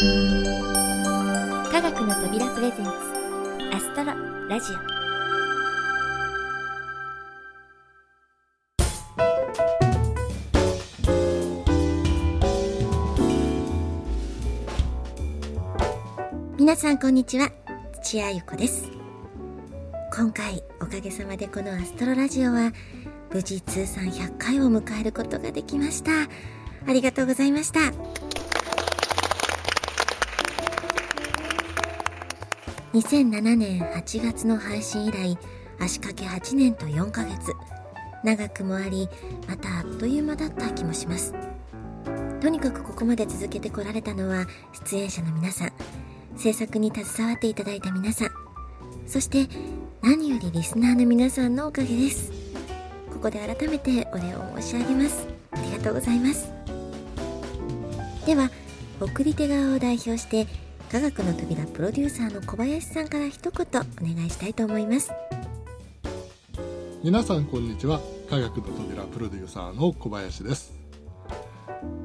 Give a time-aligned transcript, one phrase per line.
[0.00, 0.06] 科
[1.82, 2.90] 学の扉プレゼンツ
[3.70, 4.14] アストロ
[4.48, 4.76] ラジオ。
[16.56, 17.50] 皆さんこんにちは
[18.02, 18.90] 土屋ゆ子です。
[20.16, 22.72] 今回おかげさまでこのアストロラジオは
[23.34, 26.10] 無事通算100回を迎えることができました。
[26.86, 27.80] ありがとうございました。
[32.92, 35.38] 2007年8月の配信以来
[35.78, 37.52] 足掛け8年と4ヶ月
[38.24, 39.08] 長くもあり
[39.48, 41.32] またあっという間だった気もします。
[42.40, 44.46] とにかくここまで続けてこられたのは
[44.86, 45.72] 出演者の皆さん。
[46.36, 48.30] 制作に携わっていただいた皆さん。
[49.06, 49.46] そして
[50.02, 52.32] 何よりリスナーの皆さんのおかげです。
[53.12, 55.28] ここで改めてお礼を申し上げます。
[55.52, 56.52] ありがとうございます。
[58.26, 58.50] では
[59.00, 60.46] 送り手側を代表して
[60.90, 63.66] 科学の扉プロデューサーの小林さんから一言
[64.02, 65.12] お願いしたいと思います。
[67.04, 68.00] 皆さんこんにちは。
[68.28, 70.72] 科学の扉プロデューサーの小林です、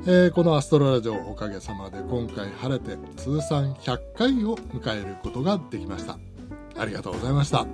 [0.06, 6.20] えーこのアストロラジオおかげさまで今回晴れて通算100回を迎えることができました。
[6.78, 7.66] ありがとうございました。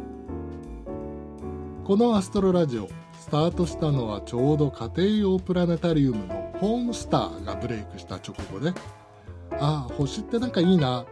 [1.84, 2.88] このアストロラジオ
[3.20, 8.72] スタートしたのはちょうど家庭用プラネタリウムのホームスターがブレイクした直後で
[9.62, 11.06] ああ星ってなんかいいな。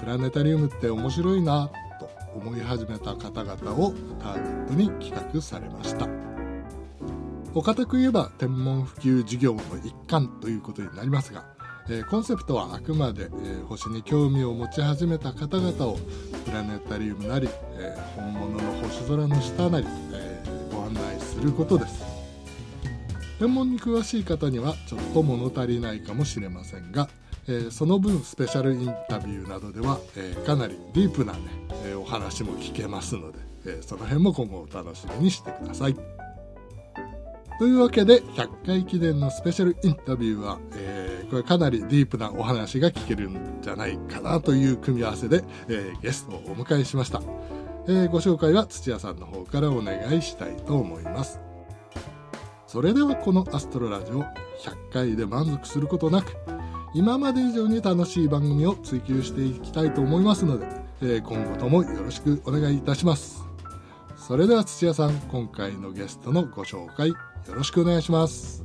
[0.00, 1.70] プラネタリウムって面白いな。
[2.00, 6.08] と思い始めた方々をターゲットに企画されました。
[7.54, 11.44] お堅く言えば天文普及事業の一環ということになりますが、
[11.90, 15.98] えコンセプトはあくまで、えー星に興味を持ち始めた方々を
[16.44, 22.02] プラネタリウムなり、えー本物の星空の下なり、えーご案内することです。
[23.38, 27.08] 天文に詳しい方にはちょっと物足りないかもしれませんが、
[27.48, 31.38] えーその分スペシャルインタビューなどでは、えーかなりディープな、ね
[31.84, 35.96] えーお話も聞けますので、えーその辺も今後お楽しみにしてください。
[37.58, 47.20] というわけで100回記念のスペシャルインタビューは、えーこれかなりディープなお話が聞けるんじゃないかなという組み合わせで、えーゲストをお迎えしました、
[47.86, 51.40] えーご紹介は土屋さんの方からお願いしたいと思います。
[52.66, 54.26] それではこのアストロラジオ100
[54.92, 56.32] 回で満足することなく
[56.94, 60.66] 今まで以上に楽しい番組を追求していきたいと思いますので、
[61.02, 63.42] えー今後ともよろしくお願いいたします。
[64.16, 67.16] それでは土屋さん今回のゲストのご紹介よ
[67.48, 68.64] ろしくお願いします。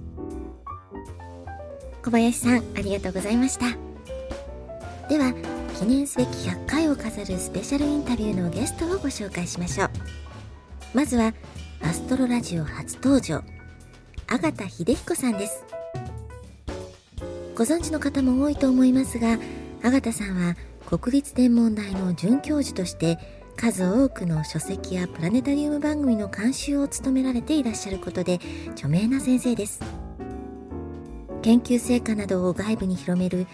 [2.03, 3.67] 小林さんありがとうございました。
[5.07, 5.33] では
[5.79, 9.89] 記念すべき100回を飾るスペシャルインタビューのゲストをご紹介しましょう。
[10.93, 11.33] まずは
[11.81, 13.41] アストロラジオ初登場
[14.27, 15.82] 阿形秀彦さんです。
[17.55, 19.37] ご存知の方も多いと思いますが
[19.83, 20.55] 阿形さんは
[20.87, 23.19] 国立天文台の准教授として
[23.55, 28.39] 数多くの書籍やプラネタリウム番組の監修を務められていらっしゃることで
[28.71, 29.81] 著名な先生です。
[31.43, 33.45] 研究成果などを外部に広める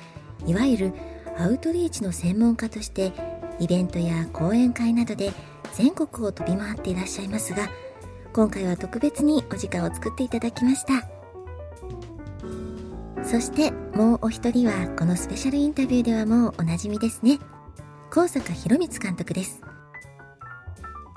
[0.45, 0.93] いわゆる
[1.37, 3.11] アウトリーチの専門家として
[3.59, 5.33] イベントや講演会などで
[5.73, 7.69] 全国を飛び回っていらっしゃいますが
[8.31, 11.07] 今回は特別にお時間を作っていただきました。
[13.29, 17.37] そしてもうお一人はこのスペシャルインタビューではもうおなじみですね。
[18.09, 19.61] 高坂博光監督です。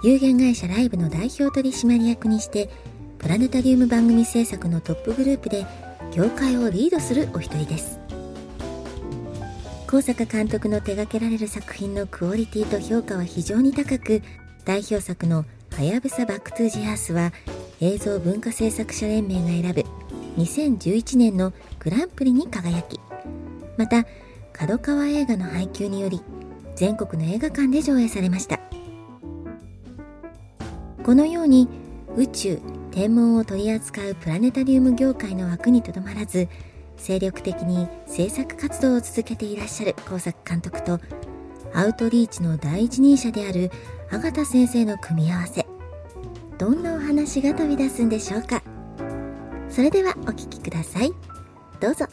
[0.05, 2.69] 有限会社ライブの代表取締役にして
[3.17, 5.65] プラネタリウム番組制作のトップグループで
[6.15, 7.99] 業界をリードするお一人です。
[9.87, 14.21] 上坂監督の手掛けられる作品のクオリティと評価は非常に高く
[14.67, 17.33] 代表作の「はやぶさバックトゥージアース」は
[17.81, 20.03] 映像文化製作者連盟が選ぶ
[20.37, 23.00] 2011年のグランプリに輝き
[23.76, 24.04] また
[24.53, 26.22] 角川映画の配給により
[26.76, 28.60] 全国の映画館で上映されました。
[31.03, 31.69] このように
[32.16, 32.60] 宇宙
[32.93, 36.48] 天文を取り扱うプラネタリウム業界の枠にとどまらず
[36.97, 41.00] 精力的に制作活動を続けていらっしゃる高作監督と
[41.75, 43.73] アウトリーチの第一人者である
[44.11, 45.67] 阿形先生の組み合わせ。
[46.58, 48.62] どんなお話が飛び出すんでしょうか。
[49.69, 51.31] それではお聞きください。
[51.82, 52.06] どうぞ。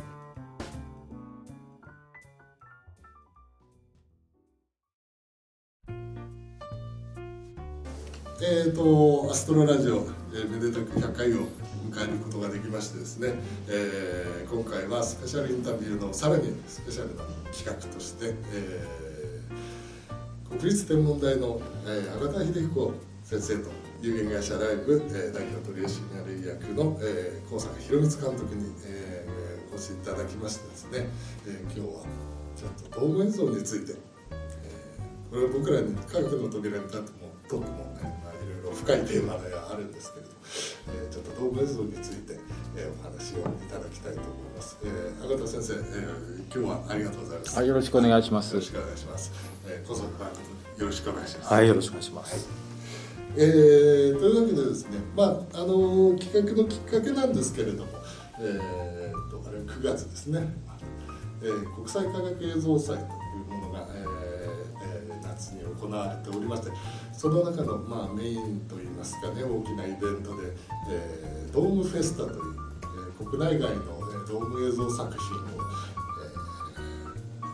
[8.42, 11.50] えー、とアストロラジオ、えーめでたく100回を
[11.92, 13.36] 迎えることができましてですね、
[13.68, 17.22] えー今回はスペシャルインタビューのさらにスペシャルな
[17.54, 22.94] 企画として、えー国立天文台の、えー、新田秀彦
[23.24, 23.70] 先生と
[24.02, 29.19] 有限会社ライブ、えー代表取締役の、えー、高坂博光監督に、えー
[29.72, 31.08] お越しいただきましてですね、
[31.48, 32.04] えー今日は
[32.60, 33.94] ちょっドーム映像について、
[34.32, 40.32] えー、これは僕らに科学の扉に立ってもとっても、ね、まあ、いろいろ深いテーマではあるんですけれど、
[41.00, 42.38] えー、ちょっとドーム映像について、
[42.76, 44.78] えー、お話をいただきたいと思います。
[44.84, 47.56] えー、赤田先生、えー、今日はありがとうございます。
[47.56, 48.54] はい、よろしくお願いします。
[48.54, 49.32] よろしくお願いします。
[49.66, 51.54] えー、こそ、まあ、よろしくお願いします。
[51.54, 52.36] はい、よろしくお願いします。
[52.36, 52.70] はい
[53.38, 57.92] えー、というわけでですね、まあ、あの企画のきっかけなんですけれども、
[58.42, 58.60] え
[59.80, 60.42] 9月ですね、
[61.42, 63.08] えー、国際科学映像祭という
[63.48, 66.72] ものが、えー、夏に行われておりまして
[67.14, 70.52] その中の、まあ、メインといいますかね大きなイベントで、
[70.90, 72.40] えー、ドームフェスタという、
[73.20, 75.60] えー、国内外の、えドーム映像作品を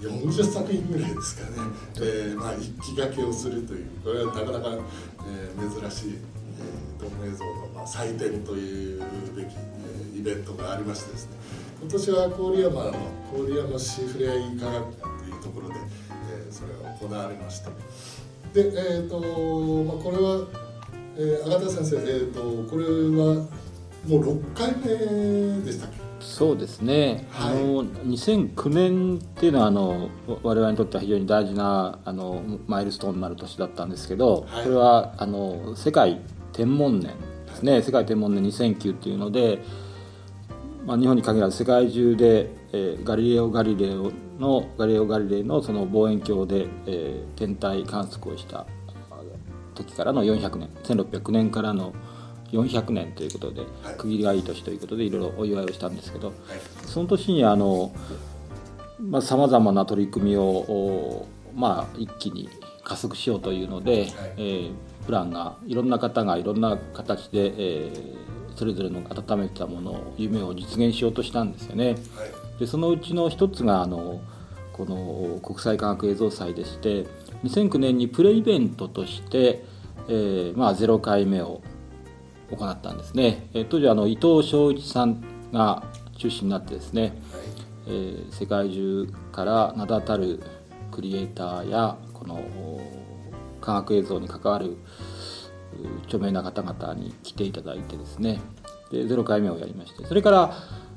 [0.02, 1.58] 40作品ぐらいですかね、
[1.98, 4.84] えーまあ、一気がけをするというこれはなかなか、
[5.28, 6.20] えー、珍しい、え、
[7.00, 9.04] ドーム映像の、ま、祭典という
[9.36, 9.56] べき、
[10.16, 11.65] え、イベントがありましてですね。
[11.82, 12.94] 今年は郡山の
[13.36, 17.70] 郡山市ふれあい科学館というところで、えー、それが行われまして。
[18.54, 19.20] で、えーと
[19.84, 20.48] まあ、これは、
[21.18, 23.46] えー、阿田先生、えーと、これは
[24.08, 25.96] もう6回目でしたっけ？
[26.22, 30.10] そうですね、はい、あの2009年っていうのはあの
[30.42, 36.22] 我々にとっては非常に大事なあのマイルストーンになる年だったんですけど、はい、これはあの世界
[36.52, 37.12] 天文年
[37.48, 39.60] ですね、世界天文年2009っていうので、
[40.86, 48.68] まあ、日本に限らず世界中で、えー、ガリレオ・ガリレオのガリレオ・ガリレイのその望遠鏡で、えー、天体観測をした
[49.74, 51.94] 時からの400年1609年からの
[52.52, 53.64] 400年ということで、
[53.98, 56.32] 区切りがいい年ということでいろいろお祝いをしたんですけど、
[56.86, 57.92] その年にあの
[59.22, 62.50] さまざ、まな取り組みを、まあ、一気に
[62.84, 64.72] 加速しようというので、はい、えー、
[65.06, 68.16] プランがいろんな方がいろんな形で、えー、
[68.56, 71.88] それぞれの温めたものを夢を実現しようとしたんですよね。
[71.88, 71.96] はい、
[72.60, 74.22] でそのうちの一つがあの
[74.74, 77.06] この国際科学映像祭でして
[77.44, 79.64] 2009年にプレイベントとして、
[80.08, 81.62] えーまあ、0回目を
[82.52, 85.84] 行ったんですね、え当時あの伊藤昭一さんが
[86.18, 87.12] 中心になってですね、はい、
[87.88, 90.42] えー、世界中から名だたる
[90.92, 92.40] クリエイターやこの
[93.62, 94.78] 科学映像に関わる
[96.06, 98.40] 著名な方々に来ていただいてですね。
[98.92, 100.06] で0回目をやりまして。
[100.06, 100.54] それから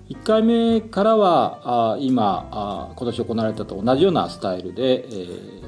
[0.08, 5.62] 1回目からはあ今あ今年行われたと同じようなスタイルで、えー、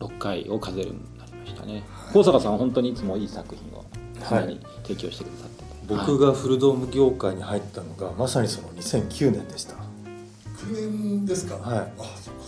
[0.00, 1.84] 6回を数えるようになりましたね。
[2.12, 3.84] 高坂さんは本当にいつもいい作品を
[4.28, 9.74] 常に提供してくださって、はい、僕がフルドーム業界に入ったのがまさにその2009年でした。
[9.74, 11.56] 9年ですか？
[11.56, 11.78] はい。
[11.78, 12.40] あそうか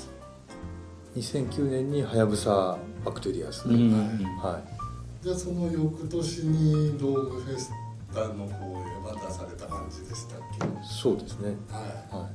[1.16, 3.92] 2009年にはやぶさ Back to the Earth、うん、
[4.40, 4.77] はい
[5.22, 7.72] じゃあその翌年にドームフェス
[8.14, 10.64] タの方へ渡された感じでしたっけ？
[10.84, 11.56] そうですね。
[11.70, 12.28] はい、は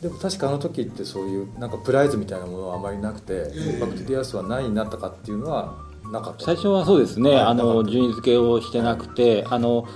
[0.00, 0.02] い。
[0.02, 5.78] でも確かあの時ってそういうなんかプライズみたいなものはあまりなくて、えー、 Back to the Earth は何になったかっていうのは
[6.12, 6.44] なかった？
[6.44, 9.88] 最初はそうですね、あの順位付けをしてなくて、あの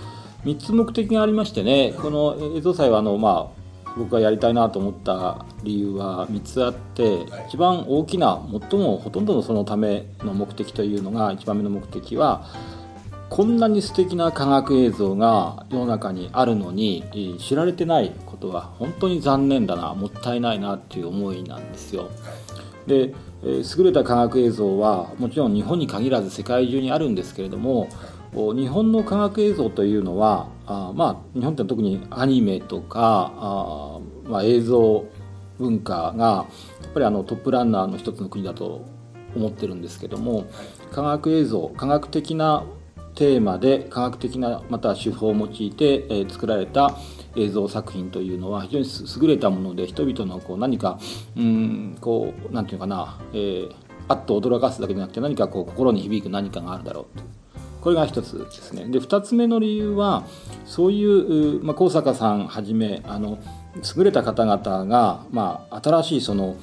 [0.44, 3.59] 3つ目的がありましてね、この映像祭はあの、まあ、
[3.96, 8.40] 僕がやりたいなと思った理由は3つあって、一番大きな
[8.70, 12.46] 最もほとんどのそのための目的というのが1番目の目的は
[13.28, 22.10] こんなに素敵な科学映像が世の中にあるのに知られてないことは本当に残念だなもったいないなっていう思いなんですよ。
[22.86, 27.88] で優れた科学映像はもちろん日本に限らず世界中にあるんですけれども
[28.32, 35.04] 日本の科学映像というのはあまあ日本って特にアニメとかあ、まあ、映像
[35.58, 36.46] 文化が
[36.82, 38.86] やっぱりあのトップランナーの一つの国だと
[39.34, 40.46] 思ってるんですけども
[40.92, 42.64] 科学映像科学的な
[43.16, 46.96] テーマで科学的なまた手法を用いて、えー、作られた
[47.34, 48.86] 映像作品というのは非常に
[49.22, 51.00] 優れたもので人々のこう何か
[51.36, 53.74] うんこうなんていうかな、えー、
[54.06, 57.39] あっと驚かすだけじゃなくて何かこう心に響く何かがあるだろうと
[57.80, 60.24] これが一つですねで二つ目の理由は
[60.66, 63.38] そういう、まあ、高坂さんはじめあの
[63.96, 66.56] 優れた方々が、まあ、新しいその、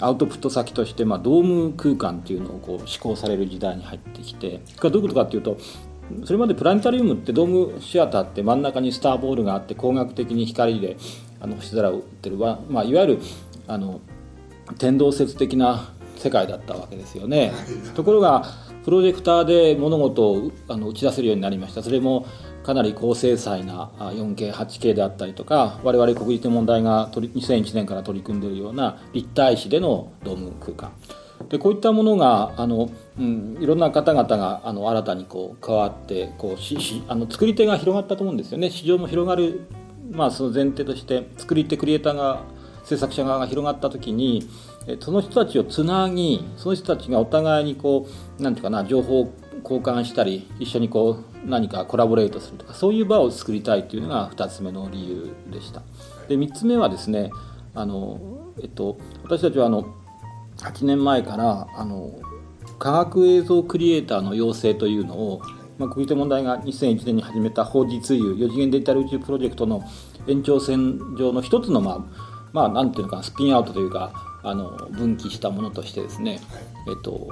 [0.00, 5.58] アウトプット先として、まあ、ドーム空間っていうのをこう施行される時代に入ってきてこれどういうことかっていうと
[6.24, 10.96] それまでプラネタリウムってドームシアターって真ん中にスターボールがあって光学的に光で
[11.40, 13.18] あの星空を打ってる、まあ、いわゆる
[13.66, 14.00] あの
[14.78, 17.52] 天動説的な世界だったわけですよね。
[17.94, 18.44] ところが
[18.84, 21.82] プロジェクターで物事をあの打ち出せるようになりました。
[21.82, 22.26] それも
[22.62, 30.92] かなり高精細な 4K、8K であったりとか我々国立天文台が2001年から取り組んでいるような立体視でのドーム空間。
[31.48, 38.70] でこういったものがあの、うん、いろんな方々があの新たにこう加わってこうししあの作り手が広がったと思うんですよね。
[38.70, 39.66] 市場も広がる、
[40.10, 42.42] まあ、その前提として作り手クリエイターが
[42.84, 44.48] 制作者側が広がった時に
[45.00, 48.06] その人たちをつなぎその人たちがお互いにこ
[48.38, 55.82] う何て言うかな情報交換したり一緒にこう何かコラボレートするとかそういう場を作りたいというのが2つ目の理由でした。
[56.28, 57.30] で3つ目はですね
[57.74, 59.94] あの、えっと、私たちはあの
[60.58, 62.20] 8年前からあの
[62.78, 65.42] 科学映像クリエイターの養成というのを、
[65.78, 69.82] まあ、国立問題が2001年に始めた法実有4次元デジタル宇宙プロジェクトの
[70.26, 74.12] 延長線上の一つのまあまあなんていうのかスピンアウトというか
[74.44, 76.40] あの分岐したものとしてですね、
[76.88, 77.28] えっと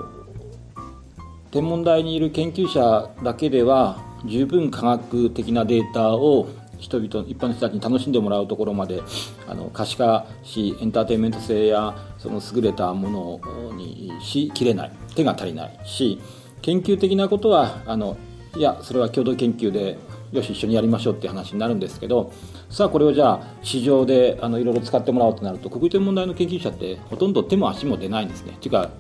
[1.51, 9.03] 天文台にいる研究者だけでは十分科学的なデータを人々一般の人たちに楽しんでもらうところまで
[9.47, 16.21] あの可視化しエンターテインメント性やその優れたものにしきれない手が足りないし
[16.63, 18.17] 研究的なことはあの
[18.57, 19.99] いやそれは共同研究で
[20.33, 22.33] よし一緒にやりましょうって話になるんですけど
[22.71, 28.53] さあこれをじゃあ市場であのいろいろ使ってもらおうとなると国立天文台の研究者ってほとんど手も足も出ないんですね。
[28.53, 28.91] っていうか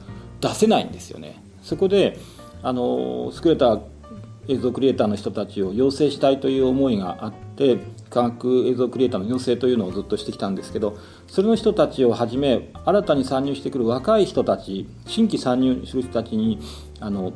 [0.40, 1.42] 出せないんですよね。
[1.62, 2.18] そこで
[2.62, 3.80] あの優れた
[4.48, 7.78] 映像クリエイターの人たちを養成したいという思いがあって
[8.10, 10.98] 科学映像クリエイターの養成というのをずっとしてきたんですけど
[11.28, 16.58] それの人たちをはじめ新たに参入してくる若い人たち新規参入する人たちに
[16.98, 17.32] あの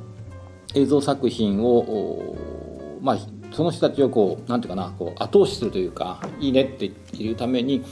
[0.75, 2.37] 映像作品を、
[3.01, 3.19] まあ、
[3.57, 7.83] その人たちをこうなんていうかなこう後押しするというかいいねっていうために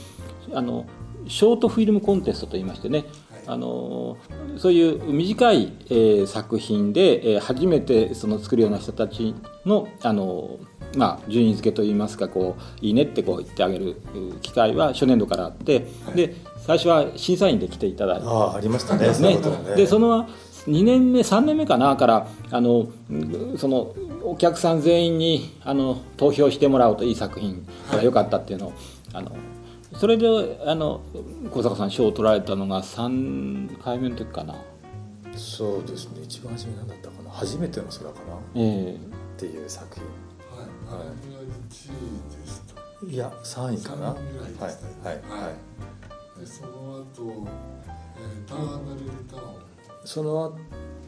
[0.53, 0.85] あの
[1.27, 3.05] ショートフィルムコンテストといいましてね
[3.47, 4.17] あの
[4.57, 9.33] そういう短い、えー、作品で、えー、初めてその作るような人たち
[9.65, 10.59] のあの、
[10.95, 13.99] まあ、順位付けといいますかこういいねってこう言ってあげる
[14.43, 19.07] 機会は初年度からあって、はい、で最初は審査員で来ていただいてあありましたね。
[19.19, 19.39] ね。
[19.75, 20.27] でその
[20.67, 22.87] 2年目3年目かなからあの
[23.57, 23.93] その
[24.23, 28.73] お客さん全員にあの投票してもらうといい作品が良かったっていうのを、
[29.13, 29.35] あの
[29.93, 30.27] それで
[30.65, 31.01] あの
[31.51, 34.55] 小坂さん賞を取られたのが3回目の時かな。
[35.35, 36.21] そうですね。
[36.23, 37.29] 一番初め何だったかな。
[37.29, 38.99] 初めての空かな、えー、っ
[39.37, 40.03] ていう作品。
[40.57, 41.07] はい、はい、
[41.69, 44.07] 1位でしたいや3位かな。
[44.07, 44.17] はい。
[45.03, 45.15] はい。
[45.29, 46.39] はい。
[46.39, 47.47] でその後、
[48.17, 49.64] えー、ターナルリターン
[50.05, 50.57] その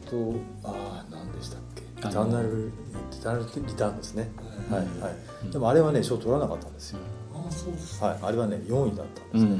[0.06, 1.82] 後ああ何でしたっけ？
[1.96, 2.24] リター。
[2.30, 2.72] ナル
[3.10, 4.30] リターナルリターンですね。
[4.70, 5.10] はいは
[5.48, 6.98] い、でもあれはね賞取らなかったんですよ、
[7.32, 9.58] あそうですはい、あれはね4位だったんですね、うん、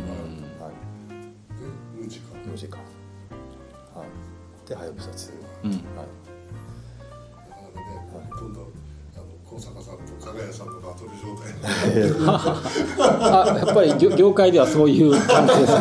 [0.63, 0.73] はい、
[1.97, 2.79] 無時間無時間
[3.95, 4.69] はい。
[4.69, 5.33] ではやぶさ2、
[5.65, 5.81] うん、はい
[9.59, 11.51] 高坂さんと加賀谷さんのバトル状態
[12.29, 15.73] あやっぱり業界ではそういう感じです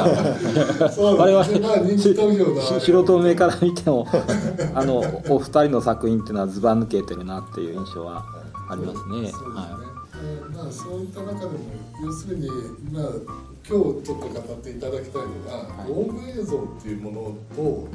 [0.80, 0.90] か？
[0.90, 4.08] そう我々、まあ、人気投票の素人目から見ても
[4.74, 8.26] あのお二人の作品っていうのはずば抜けてるなっていう印象は
[8.70, 9.02] ありますね。
[9.04, 9.88] そうですね、はい
[10.56, 11.52] まあ、そういった中でも
[12.04, 12.50] 要するに、
[12.92, 13.14] まあ、今
[13.68, 17.16] 日ちょっと語っていただきたいのが、はい、ドーム映像っていうもの
[17.56, 17.88] と、うん、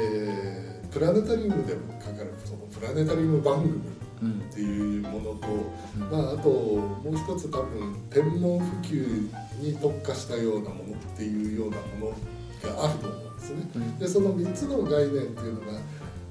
[0.00, 3.74] えー、プラネタリウムでかかるそのプラネタリウム番組
[4.16, 5.48] っていうものと、
[5.96, 9.30] うん、まあ、あともう一つ多分天文普及
[9.60, 13.70] に特化したようなものっていうようなものがあると思うんですね。
[13.76, 15.66] うん、でその3つの概念っていうのが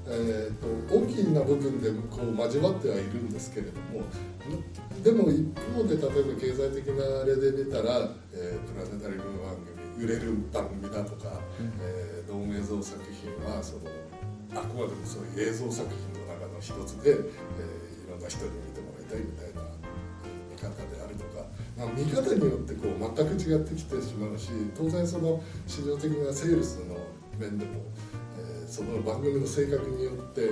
[0.08, 4.06] えーと、大きな部分でこう交わってはいるんですけれども
[5.02, 9.56] でも一方で例えば経済的なあれで見たら、えー、プラネタリウム番
[9.96, 13.90] 組売れる番組だとか、うん、えー、ドーム映像作品はその
[14.54, 17.18] あくまでもそういう映像作品の中の一つで、えー、
[18.16, 19.62] いろんな人に見てもらいたいみたいな
[20.48, 21.44] 見方であるとか、
[21.76, 26.96] まあ、見方によってこう全く違ってきてしまうし当然その市場的なセールスの
[27.38, 27.72] 面でも
[28.66, 30.50] その番組の性格によって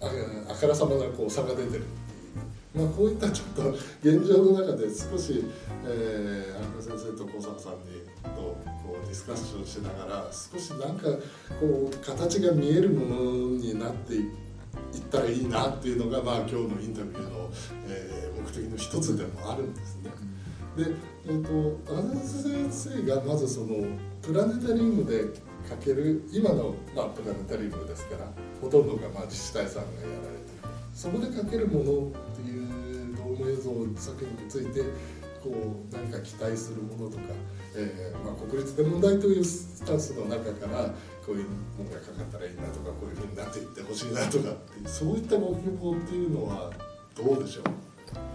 [0.00, 0.06] あ
[0.50, 1.84] あからさまなこう差が出てる、
[2.74, 3.70] まあ、こういったちょっと
[4.02, 5.44] 現状の中で少し、
[5.84, 11.08] えー、安先生と小坂さんにとこうディスカッションしながら少しなんか
[11.60, 14.47] こう形が見えるものになっていっ
[14.92, 17.50] 行ったらいいなっていうのが、まあ、今日のインタビューの、
[17.86, 20.10] えー、目的の一つでもあるんですね。
[20.76, 20.84] で、
[21.26, 23.86] えーと、と安先生がまずその
[24.22, 25.24] プラネタリウムで
[25.68, 34.82] かける今の、まあ、プラネタリウムですからほとんどがまあ自治体さんがやられてるそこでかけるものっていうドーム映像作品について
[35.42, 37.24] こう何か期待するものとか、
[37.76, 40.94] えーまあ、国立天文台というスタンスの中から
[41.28, 46.70] こういうものがかかったらいいなとかこういうふうになっていってほしいなとかってそういったご希望っていうのは
[47.14, 47.64] どうでしょう？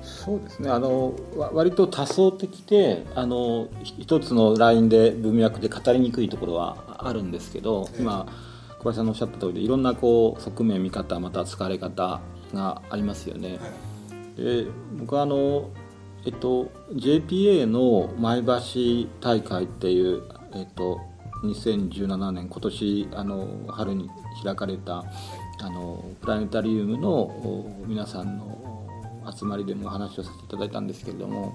[0.04, 0.70] そうですね。
[0.70, 1.16] あの
[1.54, 8.28] 割と多層的であの一つのラインで文脈で語りにくいところはあるんですけど今
[8.78, 12.22] 小林さんのおっしゃった通りでいろんなこう側面見方また使われ方
[12.54, 13.60] がありますよね。
[14.38, 14.68] で
[15.00, 15.70] 僕はあの
[16.26, 20.24] えっと、JPA の前橋大会っていう、
[20.54, 21.02] えっと、
[21.44, 24.10] 2017年今年あの春に
[24.44, 25.04] 開かれた
[25.62, 28.88] あのプラネタリウムの皆さんの
[29.32, 31.54] 集まりでもお話をさせていただいたんですけれども、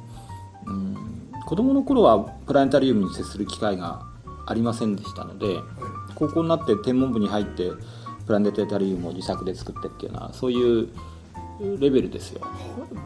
[0.66, 4.07] うん、子どもの頃はプラネタリウムに接する機会が
[4.47, 5.59] ありませんでしたので
[6.14, 7.71] 高校になって天文部に入って
[8.26, 10.88] プラネタリウムを自作で作ってっていうのはそういう
[11.79, 12.41] レベルですよ。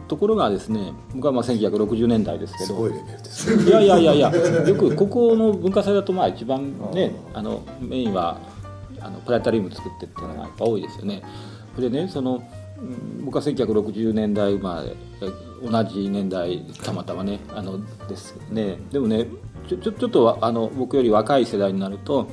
[0.07, 2.87] ところがですね僕はまあ1960年代ですけど。
[2.87, 4.31] いやいやいやいや
[4.67, 8.39] よくここの文化祭だとまあ一番ねあのメインは
[8.99, 11.23] あのプラネタリウム作ってっていうのがやっぱ多いですよね。
[11.77, 12.43] でねその
[13.23, 14.95] 僕は1960年代生まれ
[15.63, 18.77] 同じ年代たまたまねあのですね。
[18.91, 19.27] でもね
[19.67, 22.29] ちょちょちょっとあの僕より若い世代になると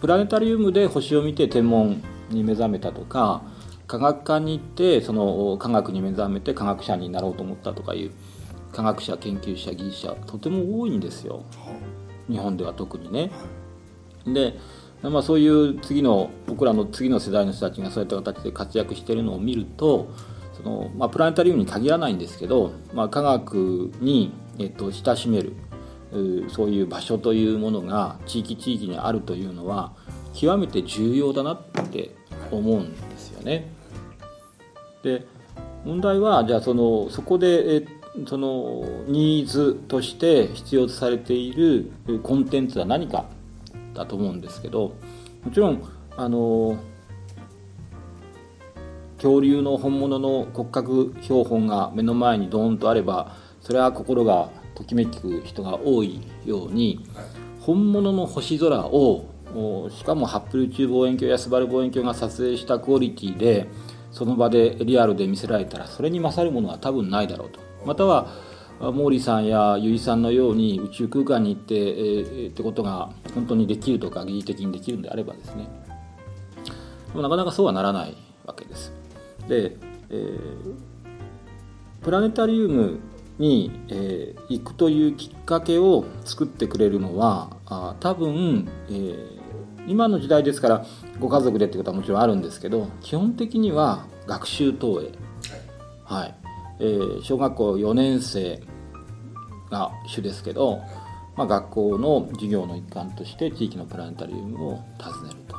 [0.00, 3.42] プラネタリウムで星を見て天文に目覚めたとか
[3.86, 8.12] 科学館に行ってその科学に目覚めて科学者になろうと思ったとかいう
[8.72, 11.44] 科学者研究者技術者とても多いんですよ
[12.28, 13.30] 日本では特にね。
[14.26, 14.58] で、
[15.02, 20.08] まあ、そういう次の僕らの次の世代の人たちがそういった形で活躍しているのを見ると
[20.54, 25.52] その、まあ、プラネタリウムに限らないんですけど、まあ、科学に、えっと、親しめる
[26.48, 29.92] そういう場所というものが地域地域にあるというのは
[30.32, 32.14] 極めて重要だなって
[32.50, 33.73] 思うんですよね。
[35.04, 35.26] で
[35.84, 37.86] 問題はじゃあそのそこでえ
[38.26, 41.92] そのニーズとして必要とされている
[42.22, 43.26] コンテンツは何か
[43.92, 44.94] だと思うんですけど
[45.44, 45.82] もちろん
[46.16, 46.78] あの
[49.16, 57.04] 恐竜の本物の骨格標本が目の前にドーンとあればそれは心がときめく人が多いように
[57.60, 59.26] 本物の星空を
[59.90, 63.68] しかもハッブル宇宙望遠鏡やスバル望遠鏡が撮影したクオリティで
[64.14, 67.60] その場でリアルで見せられたらそれに勝るものは多分ないだろうと。
[67.84, 68.28] または
[68.80, 75.68] 毛利さんや由依さんのように宇宙空間に行って、えー、ってことが本当にできるとか疑似的にできるんであればですね。
[77.08, 78.92] でもなかなかそうはならないわけです。
[79.48, 79.76] で、
[80.10, 80.38] えー、
[82.02, 83.00] プラネタリウム
[83.38, 89.40] に、えー、行くというきっかけを作ってくれるのはあ多分、えー、
[89.88, 90.86] 今の時代ですから
[91.18, 95.08] ご家族でってことはもちろんあるんですけど基本的には学習投影、
[96.04, 96.34] はい、はい、
[96.80, 98.62] えー、小学校4年生
[99.70, 100.80] が主ですけど、
[101.36, 105.56] まあ、学校の授業の一環として地域のプラネタリウムを訪ねると。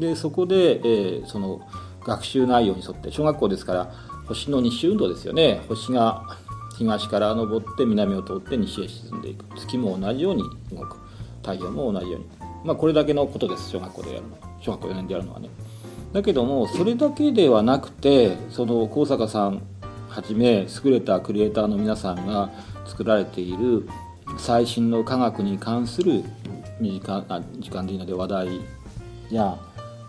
[0.00, 1.60] でそこで、えー、その
[2.04, 3.92] 学習内容に沿って小学校ですから
[4.26, 5.62] 星の日周運動ですよね。
[5.68, 6.22] 星が
[6.76, 9.44] 東から昇って南を通って西へ沈んでいく。
[9.56, 10.96] 月も同じように動く。
[11.42, 12.26] 太陽も同じように。
[12.64, 15.48] まあ、これだけのことです小学校でやるの小学校4年でやるのはね
[16.12, 19.62] だけどもそれだけではなくてその高坂さん
[20.08, 22.50] はじめ優れたクリエイターの皆さんが
[22.86, 23.88] 作られている
[24.38, 26.24] 最新の科学に関する
[26.80, 28.60] 時間あ時間でいいので話題
[29.30, 29.58] や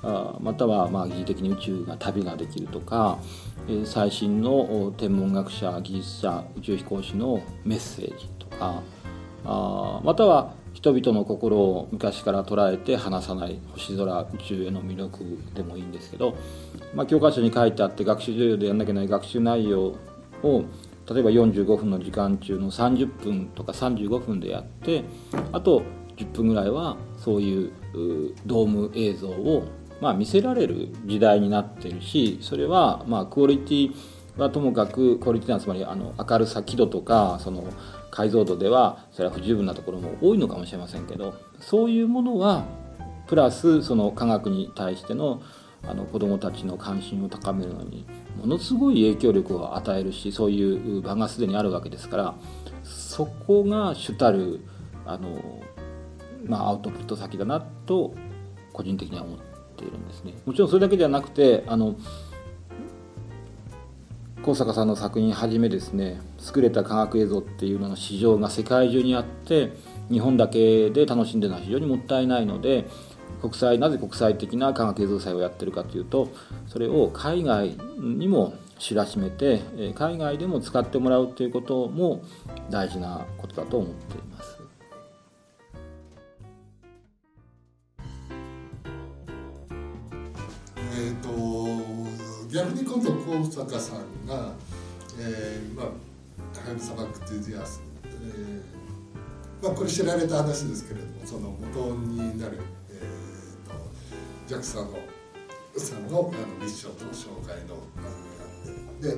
[0.01, 3.19] あまたはまあ疑似的に宇宙が旅ができるとか、
[3.67, 8.81] えー、最新の天文学者技術者宇宙飛行士のメッセージとか
[9.45, 16.35] あまたは人々の心を昔から捉えて離さない星空宇宙への魅力でもいいんですけど、
[16.93, 19.95] まあ、教科書に書いてあって学習授業でやんなきゃいけない学習内容
[20.43, 20.63] を
[21.11, 25.03] 例えば45分の時間中の30分とか35分でやって
[25.51, 25.83] あと
[26.17, 27.71] 10分ぐらいはそういう
[28.45, 29.67] ドーム映像を
[30.01, 33.95] まあ見せられる時代になってるしそれはまあクオリティ
[34.37, 37.63] はともかくクオリティはつまりあの明るさ輝度とかその
[38.11, 42.65] 解像度ではそれは不十分なところも多いのかもしれませんけどそういうものは
[43.27, 45.41] プラスその科学に対しての
[45.87, 48.05] あの子どもたちの関心を高めるのに
[48.37, 52.35] ものすごい影響力を与えるしそういう場がすでにあるわけですから
[52.83, 54.59] そこが主たる
[55.05, 55.61] あの、
[56.45, 58.13] まあ、アウトプット先だなと
[58.73, 59.39] 個人的には思っ
[59.77, 60.33] ているんですね。
[60.45, 61.95] もちろんそれだけではなくてあの
[64.49, 66.19] 高坂さんの作品はじめですね
[66.55, 69.73] 優れた科学映像っていうのの市場が世界中にあって
[70.09, 72.87] 日本だけで楽しんでるのは非常にもったいないので
[73.41, 76.29] 国際なぜ国際的な科学映像祭をやってるかというと
[76.65, 79.61] それを海外にも知らしめて
[79.93, 82.23] 海外でも使ってもらうということも
[82.71, 84.57] 大事なことだと思っています。
[90.91, 91.48] えーと
[92.51, 94.53] 逆に今度高坂さんが、
[95.19, 95.85] えーまあ、
[96.53, 102.57] 高見砂漠っていうディアス、えーまあ、これ知られた話ですけれどもその元になる、
[102.89, 104.97] えーと、JAXA の
[105.77, 109.17] さんのあのミッションの紹介の番組があってで、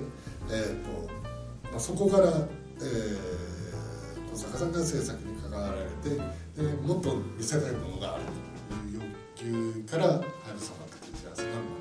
[0.49, 2.47] えーとまあ、そこから
[2.81, 9.03] えー、小坂さんが制作に関わられてでもっと見せたいものがあるという
[9.37, 10.23] 欲求から「はる
[10.59, 11.67] さまってじゃあそんなのね、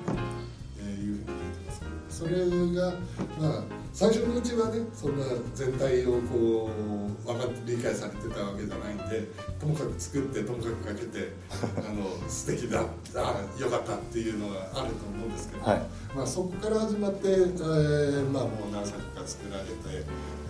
[2.21, 2.45] それ
[2.77, 2.93] が
[3.39, 9.27] まあ最初のうちはねそんな全体をこう分かって理解されてたわけじゃないんで
[9.59, 11.33] ともかく作ってともかくかけて
[11.81, 15.81] あの素敵だあよかったっていうのがあると思うんですけど、はい、
[16.15, 19.71] まあ、そこから始まって、えー、まあ、もう何作か作られて、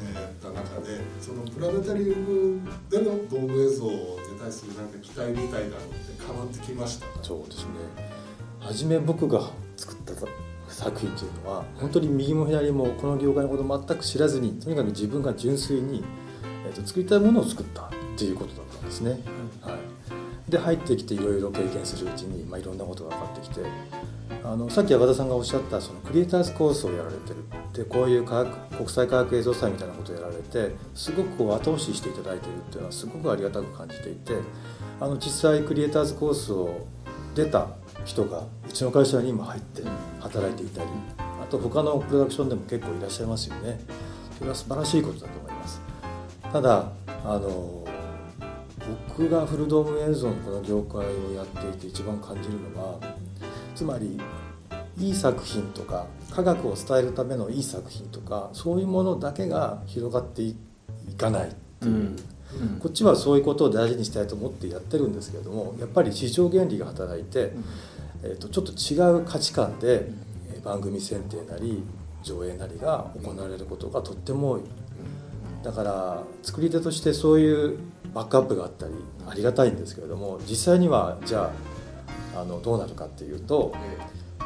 [0.04, 8.12] えー、た中でそのプラネタリウムでのドーム映像に対するなんか期待みたいなのって変わってきましたそうですね。
[8.60, 10.14] 初め僕が作った
[10.72, 16.04] 作品というのは本当に右も左もこの業界のこと全く知らずにとにかく自分が純粋に、
[16.66, 19.20] えー、と作りたいものを作ったっていうことだったんですね。
[19.62, 19.78] は
[20.48, 23.62] い、で入ってきていろいろ経験するうちに、まあ、いろんなことが分かってきて
[24.44, 34.34] あのさっき山田さんがおっしゃったそのクリエイターズコースをやられてるでこういう科学国際科学映像祭みたいなことをやられてすごくこう後押ししていただいているっていうのはすごくありがたく感じていて
[35.00, 36.88] あの実際クリエイターズコースを
[37.36, 37.68] 出た
[38.06, 39.84] 人がうちの会社に今入って
[40.20, 40.90] 働いていたり
[41.20, 43.80] あと他のプロダクションでも結構いらっしゃいますよね。
[44.38, 45.82] それは素晴らしいことだと思います。
[46.52, 46.92] ただ
[47.24, 47.86] あの
[49.18, 53.00] 僕がフルドーム映像のこの業界をやっていて一番感じるのは
[53.76, 54.20] つまり
[54.98, 60.56] いい作品とか科学を伝えるためのいい作品とかそういうものだけが広がってい
[61.18, 62.16] かないっていう、
[62.60, 62.80] うん。
[62.80, 67.52] こっちはそういうことを大事にしたいと思ってやってるんですけれどもやっぱり市場原理が働いて、
[68.24, 70.10] えー、とちょっと違う価値観で
[70.64, 71.84] 番組選定なり
[72.24, 74.62] 上映なりが行われることがとっても多い。
[75.64, 77.78] だから作り手としてそういう
[78.14, 78.94] バックアップがあったり
[79.28, 81.52] ありがたいんですけれども実際にはじゃ
[82.36, 83.74] ああのどうなるかっていうと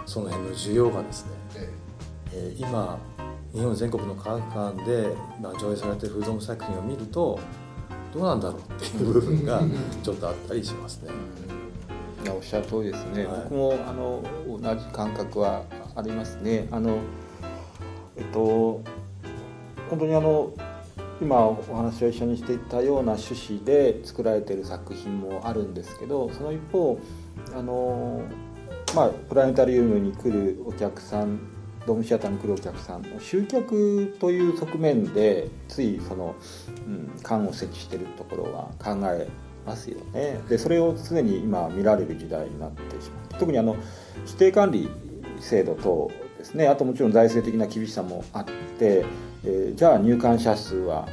[0.05, 1.31] その辺の需要がですね、
[2.33, 2.99] えー、今
[3.53, 5.15] 日本全国の科学館で
[5.59, 7.39] 上映されているフードム作品を見ると
[8.15, 9.61] どうなんだろうっていう部分が
[10.01, 11.09] ちょっとあったりしますね。
[12.23, 15.63] いやおっしゃる通りですね、はい、僕もあの同じ感覚は
[15.95, 16.69] ありますね。
[16.71, 16.97] あの
[18.15, 18.81] えっと
[19.89, 20.53] 本当にあの
[21.21, 26.97] 今お話を一緒にしていたような趣旨で作られている作品もあるんですけどその一方
[27.53, 28.21] あの
[28.95, 31.39] まあプラネタリウムに来るお客さん
[31.85, 36.35] ドームシアターに来るお客さんの集客という側面でついその、
[36.87, 39.27] うん、缶を設置しているところは考え
[39.65, 40.39] ますよね。
[40.49, 43.75] でそれを常に今見られる時代になってしまう特にあの
[44.25, 44.89] 指定管理
[45.39, 46.67] 制度等ですね。
[46.67, 48.45] あともちろん財政的な厳しさもあっ
[48.79, 49.05] て、
[49.43, 51.07] えー、じゃあ入館者数は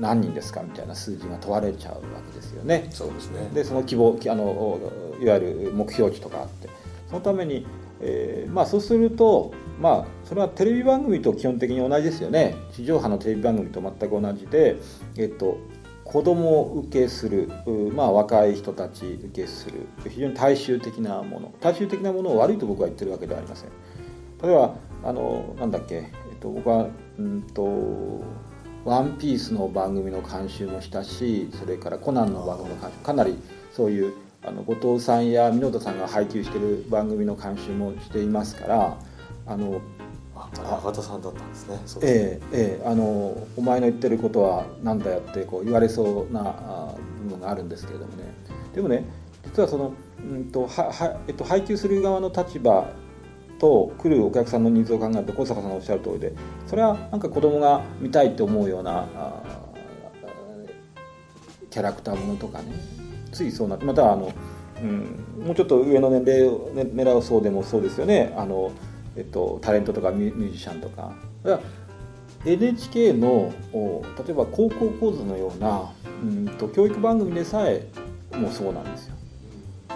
[0.00, 2.00] 何人ですかみたいな数字が問われちゃうわ
[2.32, 2.88] けですよね。
[2.90, 3.48] そうですね。
[3.52, 4.80] でその希望あの
[5.20, 6.68] いわゆる目標値とかあって。
[7.08, 7.66] そのために
[8.00, 12.56] えー、まあそうするとまあそれはテレビ番組と基本的に同じですよね。
[12.72, 14.76] 地上波のテレビ番組と全く同じで、
[15.16, 15.58] えっと、
[16.04, 17.50] 子供を受けする、
[17.94, 21.52] まあ、若い人たち受けする非常に大衆的なもの。
[21.60, 23.70] 大衆的なものを悪いと僕は言ってるわけではありません。
[24.42, 26.00] 例えばあのなんだっけ、え
[26.34, 26.88] っと、僕は
[27.18, 28.22] うんと
[28.84, 33.04] ワンピースの番組の監修もしたしそれからコナンの番組の監修。
[33.04, 33.38] かなり
[33.72, 34.14] そういう
[34.44, 38.98] あの後藤さんや箕田さんが配給してる番組の監修もしていますから
[39.48, 39.80] あの
[40.54, 41.80] 中田さんだったんですね。
[42.02, 48.24] ええええあのお前の言ってることは何だよってこう言われそうな部分があるんですけれどもね。
[48.74, 49.04] でもね
[49.44, 52.90] 実はその、うんとははえっと、配給する側の立場
[53.58, 56.32] と来るお客さんのニーズを考えると小坂さんのおっしゃる通りで
[56.66, 59.06] それはなんか子供が見たいって思うような
[61.70, 62.72] キャラクターものとかね
[63.32, 64.32] ついそうなまたあの、
[64.82, 68.32] うん、もうちょっと上の年齢を、ね、狙う層でもそうですよね。
[68.36, 68.72] あの、
[69.18, 71.12] えっと、タレントとかミュージシャンとか。
[72.44, 75.90] NHK の例えば高校講座のような
[76.22, 77.84] うんと教育番組でさえ
[78.32, 79.14] もうそうなんですよ。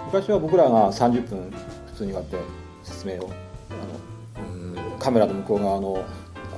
[0.07, 1.51] 昔は僕らが30分
[1.87, 2.37] 普通にこうやって
[2.83, 3.29] 説明を
[3.69, 6.03] あのカメラの向こう側の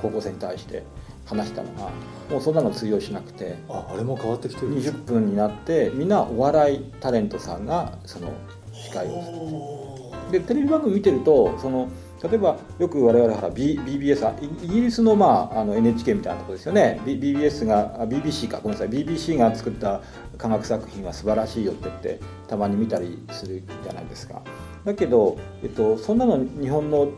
[0.02, 0.82] 高校生に対して
[1.24, 1.90] 話したのが
[2.30, 3.56] もうそんなの通用しなくて。
[3.68, 8.32] ああれも変わってきてる20分になってみんなお笑いタレントさんがその
[8.72, 10.40] 司会をする。
[10.40, 11.88] でテレビ番組見てるとその
[12.28, 17.00] 例えばよく我々は BBS イギリスの,、まあ、あの NHK みたいなところですよね。
[17.04, 18.58] B BBS が BBC か。
[18.58, 18.88] ごめんなさい。
[18.88, 20.00] BBC が作った
[20.38, 24.42] 科学作品は素晴らしいよって言ってたまに見たりするじゃないですか。
[24.84, 27.08] だけど、えっと、そんなの日本の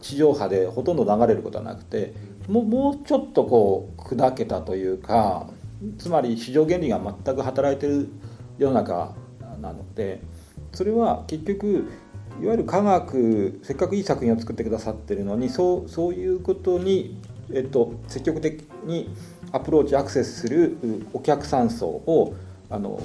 [0.00, 2.14] 地上波でほとんど流れることはなくて
[2.48, 5.48] ももうちょっとこう砕けたというか
[5.98, 8.08] つまり市場原理が全く働いてる
[8.58, 9.14] 世の中
[9.60, 10.20] なので
[10.72, 11.90] それは結局
[12.40, 17.20] いわゆる科学せっかくいい作品を作ってくださってるのにそうそういうことに、
[17.52, 19.10] えっと、積極的に
[19.52, 20.76] アプローチアクセスする
[21.12, 22.34] お客さん層を
[22.70, 23.00] あの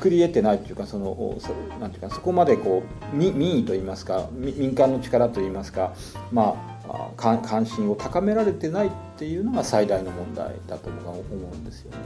[0.00, 1.38] 作り得てないというかその
[1.78, 2.82] なんていうかそこまでこ
[3.12, 5.92] う民意といいますか民間の力といいますか
[6.32, 11.98] まあ関心を高められてないっていうのが最大の問題だと僕は思うんですよね。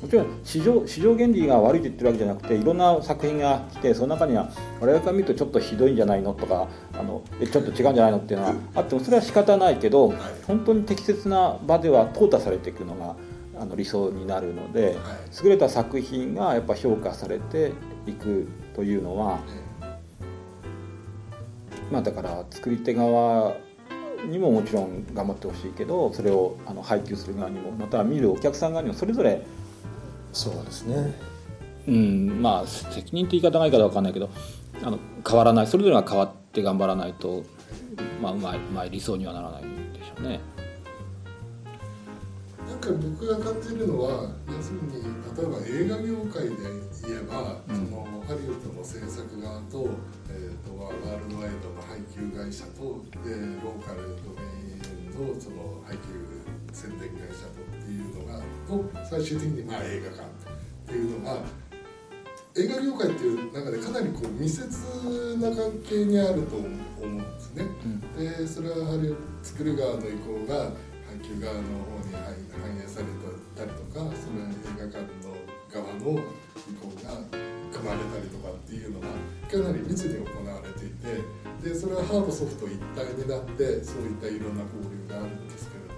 [0.00, 10.14] もちろん市場市場原理が悪いと言ってるわけじゃなくていろんな作品が来てその中には我々から見るとちょっとひどいんじゃないのとかあのえちょっと違うんじゃないのっていうのはあってもそれは仕方ないけど
[10.46, 13.16] 本当に適切な場では淘汰されていくのが
[13.58, 14.96] あの理想になるので
[15.42, 17.72] 優れた作品がやっぱ評価されて
[18.06, 19.38] いくというのは
[21.90, 23.54] まあだから作り手側
[24.28, 29.44] にももちろん頑張ってほしいけどそれをあの配給する側にもまたは見るお客さん側にもそれぞれ
[30.32, 31.14] そうですね。
[31.86, 34.30] うんまあ責任って言い方がいいか分かんないけど
[34.82, 37.44] あの変わらないそれぞれが変わって頑張らないと、
[38.20, 40.40] まあ、うまいうまい理想にはならないんでしょうね。
[42.68, 46.56] なんか僕が感じるのは要するに例えば映画業界で
[47.06, 49.88] 言えば、うん、そのハリウッドの制作側と,、
[50.30, 61.38] えーと、ワールドワイドの配給会社とでローカルドメインのその配給宣伝会社とっていうのがと最終的にまあ映画館っていうのが
[62.56, 66.66] 映画業界っていう中でかなりこう密接な関係にあると思
[67.02, 67.66] うんですね。
[67.84, 70.70] うん、でそれはハリウッド作る側の意向が
[71.24, 72.12] 配給側の方に
[72.52, 73.06] 反映され
[73.56, 75.32] たりとかそれは映画館の
[75.72, 77.16] 側の意向が
[77.72, 79.08] 組まれたりとかっていうのが
[79.50, 85.88] かなり密に行われていてでそれはハードソフト一体になってそういったいろんな交流があるんですけれ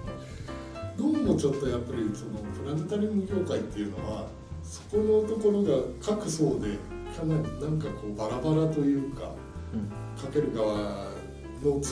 [0.95, 4.29] どもどうもちょっとやっぱりそのプラネタリウム業界っていうのは
[4.63, 6.79] そこのところが各層で
[7.17, 9.33] かなりなんかこうバラバラというか、
[9.75, 9.89] うん、
[10.23, 11.11] かける側
[11.63, 11.83] の都合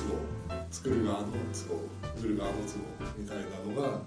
[0.70, 4.00] 作る側の都合売る側の都合みたいなのが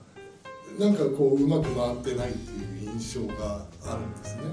[0.80, 4.44] なんかこううまく回ってないっていう印象があるんですね。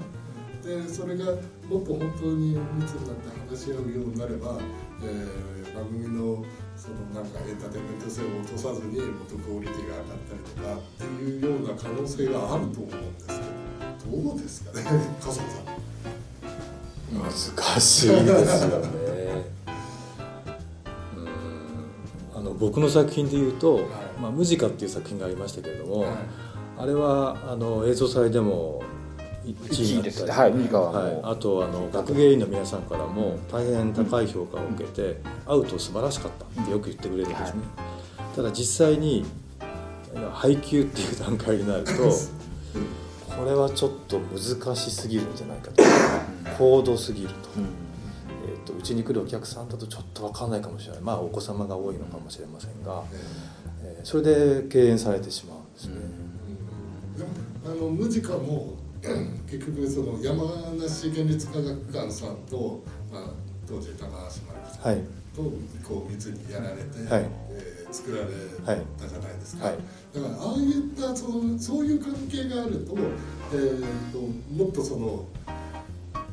[0.64, 1.26] でそれが
[1.68, 4.58] もっと本当に密になって話し合うようになれば、
[5.02, 6.42] えー、番組の
[6.74, 13.54] そのなんかエンターテインメント性を落とさずにもっとクオリティが上がったりとかっていうような可能性があると思うんですけど。
[14.10, 14.90] どうですかね加
[15.28, 15.46] 藤さん
[17.12, 19.03] 難しいですよね
[22.58, 23.84] 僕の作品でいうと「はい、
[24.20, 26.10] まあ、ムジカ」っていう作品がありましたけれども、はい、
[26.78, 28.82] あれはあの映像祭でも
[29.44, 37.60] 1位になったり、はいはい、あとあの学芸員の皆さんからも大変高い評価を受けて、会うと素晴らしかったってよく言ってくれるんですね、
[38.34, 39.26] ただ実際に
[40.32, 41.92] 配給っていう段階になると
[43.36, 45.82] これはちょっと難しすぎるんじゃないかと。
[46.58, 47.83] 高度すぎると,、えー
[48.64, 51.02] と、うちに来るお客さんだとちょっと分かんないかもしれない。
[51.02, 53.04] まあお子様が多いのかもしれませんが、
[53.82, 54.22] えー、それ
[54.62, 56.24] で敬遠されてしまうんですね。
[57.66, 58.74] あのムジカも
[59.50, 60.44] 結局その山
[60.80, 63.30] 梨県立科学館さんと、まあ、
[63.68, 64.96] 当時高橋真紀さん
[65.34, 65.42] と
[65.86, 67.30] こう密にやられて、はい。
[67.50, 68.30] えー、作られ
[68.98, 69.66] たじゃないですか。
[69.66, 69.78] はい。
[70.14, 72.94] だからああいったそのそういう関係があると,、
[73.52, 74.18] えーと、
[74.54, 75.26] もっとその、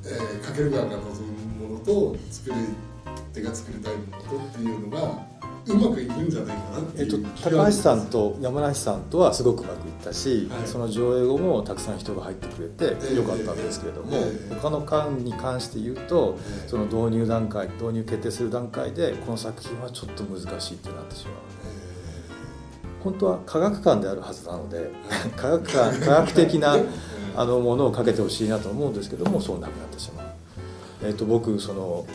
[0.06, 1.41] えー、かける側が望む
[1.72, 2.56] ものと作り
[3.34, 5.32] 手が作りたいものとっていうのが
[5.68, 21.36] うまくいくんじゃないかなっていう、えっと、高橋さんと山梨さんとはすごくうまくいったし、はい、その上映後もたくさん人が入ってくれてよかったんですけれども、えー、他の館に関して言うと、えー、その導入段階導入決定する段階でこの作品はちょっと難しいってなってしまう。
[23.04, 24.92] 本当は科学館であるはずなので
[25.36, 26.78] 科学館科学的な
[27.36, 30.31] あのものをかけてほしいなと思うんですけどもそうなくなってしまう。
[31.04, 32.06] えーと、僕その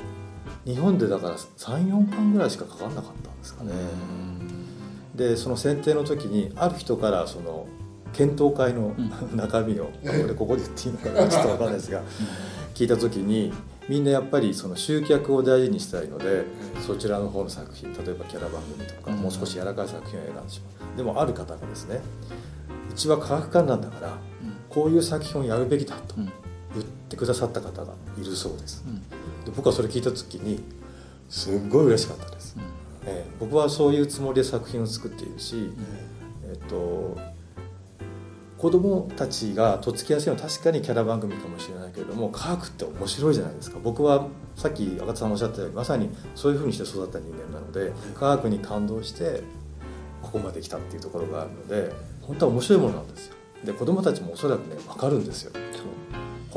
[0.65, 3.73] 日本でだから34巻ぐらいしかかかんなかったんですかね。
[5.15, 7.67] でその選定の時にある人からその
[8.13, 8.95] 検討会の
[9.35, 12.03] 中身を、これここで言っていいのかな ちょっと分かんないですが
[12.75, 13.53] 聞いた時に
[13.89, 16.45] みんなやっぱりその集客を大事にしたいので、
[16.87, 20.97] そちらの方の作品例えばキャラ番組とか、もう少し柔らかい作品を選んでしまう。
[20.97, 22.01] でもある方がですね
[22.91, 24.19] うちは科学館なんだから、
[24.71, 26.17] こういう作品をやるべきだと
[26.81, 28.85] 言ってくださった方がいるそうです、
[29.45, 30.63] で僕はそれ聞いた時に
[31.29, 32.57] すっごい嬉しかったです、
[33.05, 35.71] えー、僕はそういうつもりで作品を作っているし、
[36.49, 37.19] えっと
[38.59, 43.79] 子供たちがとっつきやすいのは確かにキャラ番組かもしれないけれども科学って面白いじゃないですか。
[43.83, 49.43] 僕はさっき赤田さんおっしゃったようにまさにそういうふうにして育った人間なので科学に感動して
[50.23, 53.35] ここまで来たっていうところがあるので本当は面白いものなんですよ。
[53.63, 55.53] で子供たちもおそらくね分かるんですよ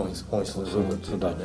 [0.04, 1.36] 本質本質の部分っていうかね。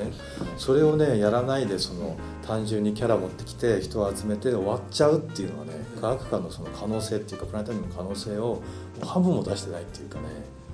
[0.57, 8.63] それをねやらないでその単純にキャラ持ってきて人を集めて終わっちゃうっていうのはね科学館のその可能性っていうかプラネタリウムの可能性を
[9.03, 10.29] 半分も出してないっていうかね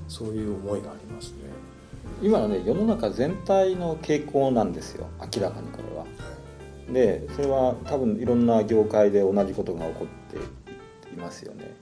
[0.08, 1.38] そういう思いがありますね。
[2.22, 5.06] 今のね世の中全体の傾向なんですよ。
[5.34, 6.04] 明らかにこれは。
[6.92, 11.76] でそれは多分いろんな業界で同じことが起こっていますよね。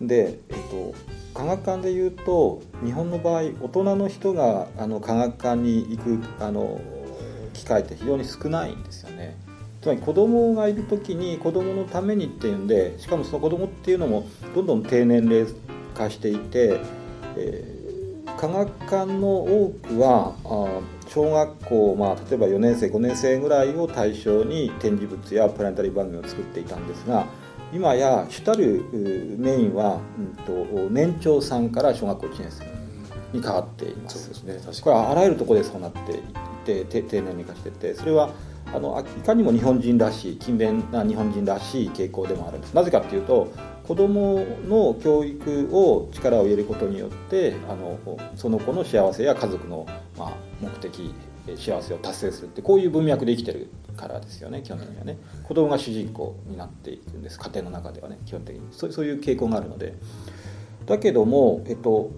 [0.00, 0.94] で、えっと、
[1.34, 6.80] 科学館でいうと日本の場合大人の人があの科学館に行くあの
[7.52, 9.36] 機会って非常に少ないんですよね。
[9.80, 15.46] つまり子供がいる時に子供のためにっていうんでしかもその子供っていうのもどんどん低年齢
[15.94, 16.80] 化していて、
[17.36, 27.26] えー、科学館の多くはあ小学校、まあ、例えば4年生5年生ぐらいを対象に展示物やプラネタリー番組を作っていたんですが
[27.72, 28.84] 今や主たる
[29.38, 32.64] メインは、うんと、年長さんから小学校1年生
[33.36, 34.18] に変わっています。
[34.18, 35.98] そうですね、これはあらゆるところでそうなって
[36.72, 38.30] いて低年齢化しててそれは
[38.74, 43.52] あのいかにも日本人らしい勤勉な日本人らしい傾向でもあるんですなぜかっていうと
[43.86, 47.98] 子どもの教育を力を入れることによってあの
[48.34, 49.86] その子の幸せや家族の、
[50.18, 51.14] まあ、目的
[51.56, 55.18] 幸せを達成するってこういう文脈で生きてるからですよね基本的にはね。
[55.44, 58.62] 子供が主人公になっていくんです家庭の中ではね基本的に。
[58.72, 59.94] そうそういう傾向があるので。
[60.86, 62.10] だけども、えっと、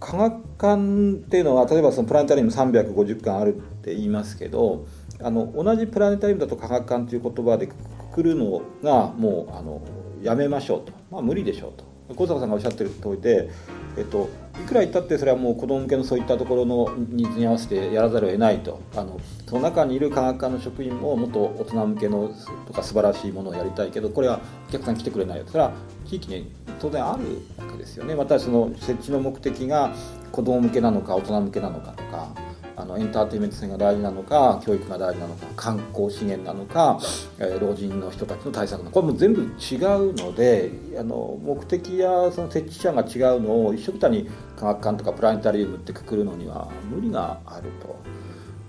[0.00, 4.86] 科学館っていうのは例えばそのプラネタリウム350巻あるって言いますけど
[5.22, 7.74] あの同じプラネタリウムだと科学館という言葉でく
[8.16, 9.82] くるのがもうあの
[10.22, 11.84] やめましょうと、まあ、無理でしょうと。
[12.14, 13.50] 小坂さんがおっしゃってる通りで、
[13.96, 14.28] えっと、
[14.62, 18.80] いくら言ったってそれはもう子ども向けのそういったところのニーズに合わせてやらざるを得ないと。
[18.94, 22.30] あのその中にいる科学科の職員ももっと大人向けの
[22.66, 25.72] とか素晴らしいものをやりたいけどこれはお客さん来てくれないよそれは
[26.04, 28.14] 地域に当然あるわけですよね。
[28.14, 29.92] またその設置の目的が
[30.32, 32.28] 子ども向けなのか大人向けなのかとか。
[32.76, 37.00] あのエンターテインメント性が大事なのか教育が大事なのか観光資源なのか、
[37.38, 47.96] えー、老人の人たちの対策のこれも全部違うのであの目的やその設置者が違うのを一緒くたに科学館とかプラネタリウムってくくるのには無理があると。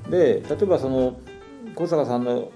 [0.09, 1.19] で例えばその
[1.75, 2.49] 小坂さんの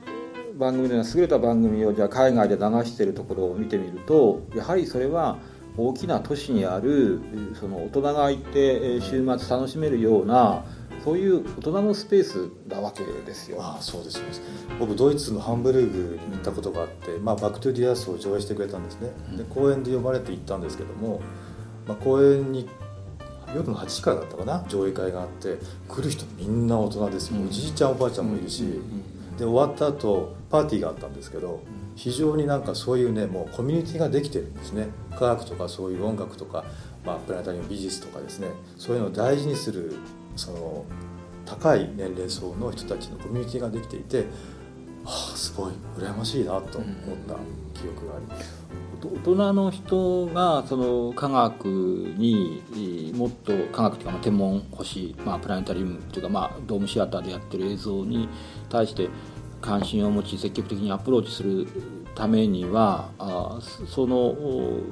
[0.58, 5.38] 番組では優れた番組をじゃあ海外で流しているところを見てみるとやはりそれは
[5.78, 7.22] 大きな都市にある
[7.60, 10.66] その大人がいて週末楽しめるような
[11.04, 13.58] そういう大人のスペースなわけですよ。
[13.60, 14.22] あそうです
[14.80, 21.22] 僕ドイツのハンブルグに行ったことがあって、まあ、バック・トゥ・ディアスを上映してくれたんですね、で講演で呼ばれて行ったんですけども、
[21.88, 22.70] まあ、講演に
[23.54, 25.58] 夜の8時からだったかな上映会があって
[25.90, 28.64] 来る人みんな大人ですよ、おじいちゃんおばあちゃんもいるし、
[29.38, 31.62] で終わった後パーティーがあったんですけど
[31.96, 34.88] 非常になんかそういうねもうコミュニティができてるんですね。
[35.18, 36.64] 科学とかそういう音楽とか、
[37.06, 38.48] まあ、プラネタリウム美術とかですね。
[38.78, 39.94] そういうのを大事にする
[40.36, 40.86] その
[41.46, 47.36] 高い年齢層の人たちのコミュニティができていて、はあ、すごい羨ましいなと思った
[47.80, 48.62] 記憶があります。
[49.04, 58.30] 大人の人がその科学にもっと科学というか天文星、まあ、プラネタリウムというか、まあ、ドームシアターでやってる映像に
[58.70, 59.10] 対して
[59.60, 61.68] 関心を持ち積極的にアプローチする
[62.16, 64.36] ためにはあその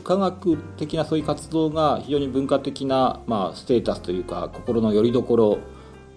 [0.03, 5.60] 科学的なそういう活動が非常に文化的な、まあ、ステータスというか心の拠り所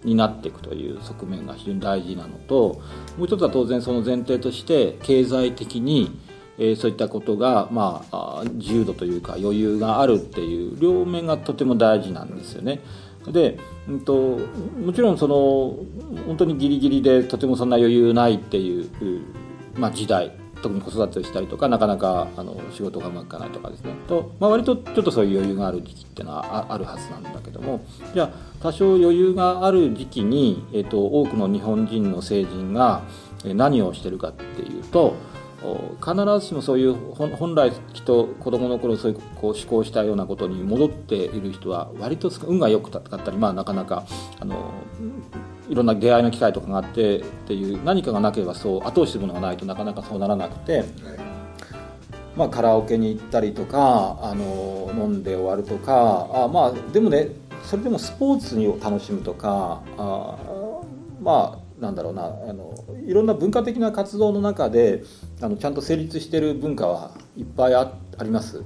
[0.05, 2.81] になっていくという側面が非常に大事なのと
[3.17, 6.19] もう一つは当然その前提として経済的に、
[6.59, 12.81] えー、そういったことが、まあ、自由度というか余裕があるっていう両面がとても大事なんですよね。
[13.29, 13.57] で、
[13.89, 14.41] うんと、
[14.85, 15.77] もちろんその
[16.27, 18.91] 本当にギリギリでとてもそんな余裕ないっていう、
[19.77, 20.33] まあ、時代
[20.63, 23.93] 特に子育てをしたりとかなかなかあの仕事がうまくいかないとかですね。
[24.09, 27.85] と、まあ、割とちょっとそういう余裕がある時期っていうのはあるはずなんだけども。
[28.15, 33.03] じゃあ多少余裕がある時期に、えーと、多くの日本人の成人が
[33.45, 35.17] 何をしてるかっていうと
[36.01, 44.05] 必ずしもそういう本来きっと子どもの頃そういうこう思考したようなことに戻っている人は割と運が良くかったり、まあ、なかなか
[44.41, 44.73] あの
[45.73, 50.85] いろんな出会いの機会とかがあってっていう何かがなければそう後押しするものがないとなかなかそうならなくて、
[52.37, 57.29] まあ、カラオケに行ったりとかあの飲んで終わるとかあまあでもね
[57.65, 60.37] それでもスポーツに楽しむとかあ
[61.23, 62.75] まあなんだろうなあの
[63.07, 65.05] いろんな文化的な活動の中で
[65.41, 68.63] あのちゃんと成立してる文化はいっぱいああります。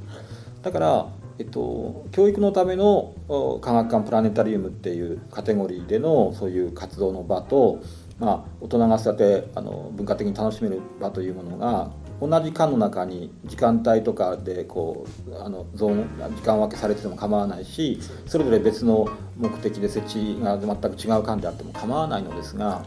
[0.62, 1.07] だから
[1.39, 3.14] えっと、教育のための
[3.61, 7.82] 科学館プラネタリウムっていうカテゴリーでのそういう活動の場と、
[8.18, 22.87] まあ、大人がそうやってあの文化的に楽しめる場というものが同じ間の中に時間帯とかでこうあのゾーン時間分けされてても構わないしそれぞれ別の目的で設置が全く違う間であっても構わないのですが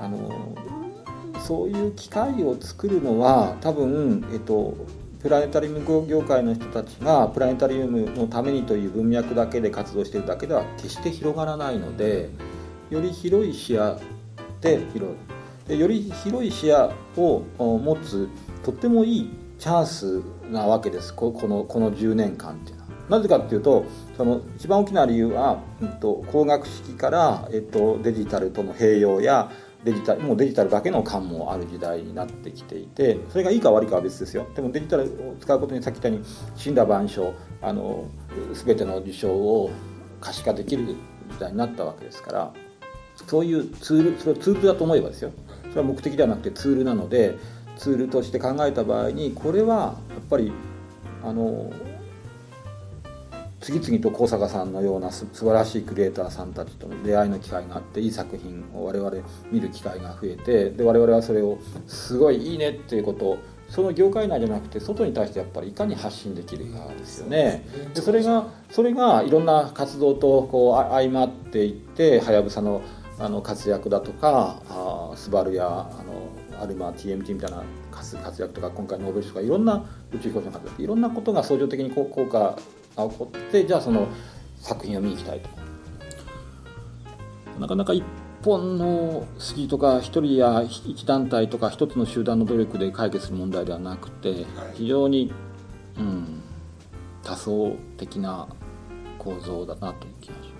[0.00, 0.56] あの
[1.40, 4.74] そういう機会を作るのは多分、えっと、
[5.26, 12.30] プラネタリウム業界の人たちがプラネタリウムのためにという文脈だけで活動しているだけでは決して広がらないので
[12.90, 14.00] より広い視野
[14.60, 15.16] で広い
[15.66, 18.28] でより広い視野を持つ
[18.62, 22.86] とってもいいチャンスなわけですこのこの10年間っていうのは。
[23.08, 23.84] なぜかっていうと
[24.16, 29.50] その一番大きな理由は、えっと、工学式から、えっと、デジタルとの併用や
[29.86, 34.44] デジタルもうデジタルだけの感もある時代になってきていてそれがいいか悪いかは別ですよ。
[34.56, 36.24] でもデジタルを使うことにさっき言ったように
[36.56, 37.32] 死んだ万象
[37.62, 38.04] あの
[38.52, 39.70] 全ての事象を
[40.20, 40.96] 可視化できる
[41.30, 42.52] 時代になったわけですから
[43.28, 45.30] そういうツールそれをツールだと思えばですよ。
[45.70, 47.36] それは目的ではなくてツールなので
[47.76, 49.76] ツールとして考えた場合にこれは
[50.10, 50.50] やっぱり
[51.22, 51.70] あの
[53.60, 59.10] 次々と高坂さんのようなす素晴らしいクリエイターさんたちとの出会いの機会があっていい作品を我々
[59.50, 63.38] 見る機会が増えてで我々はそれをすごいいいねっていうことを
[63.68, 67.66] その業界内じゃなくて外に対してやっぱりいかに発信できるかですよね。
[67.94, 72.82] でそれがそれがいろんな活動とこう相まっていってはやぶさの
[73.18, 82.58] あの活躍だとかあスバルやあのアルマ TMT みたいな活躍とか今回ノーベル賞とかいろんな宇宙飛行士の活躍いろんなことが相乗的に効果
[82.96, 84.08] が起こってじゃあその
[84.60, 85.48] 作品を見に行きたいと
[87.60, 88.04] なかなか一
[88.42, 95.32] 本の好きとか一人や一団体とか一つの集団の努力で解決する問題ではなくて非常に、
[95.98, 96.42] うん、
[97.22, 98.46] 多層的な
[99.18, 100.50] 構造だなという気がし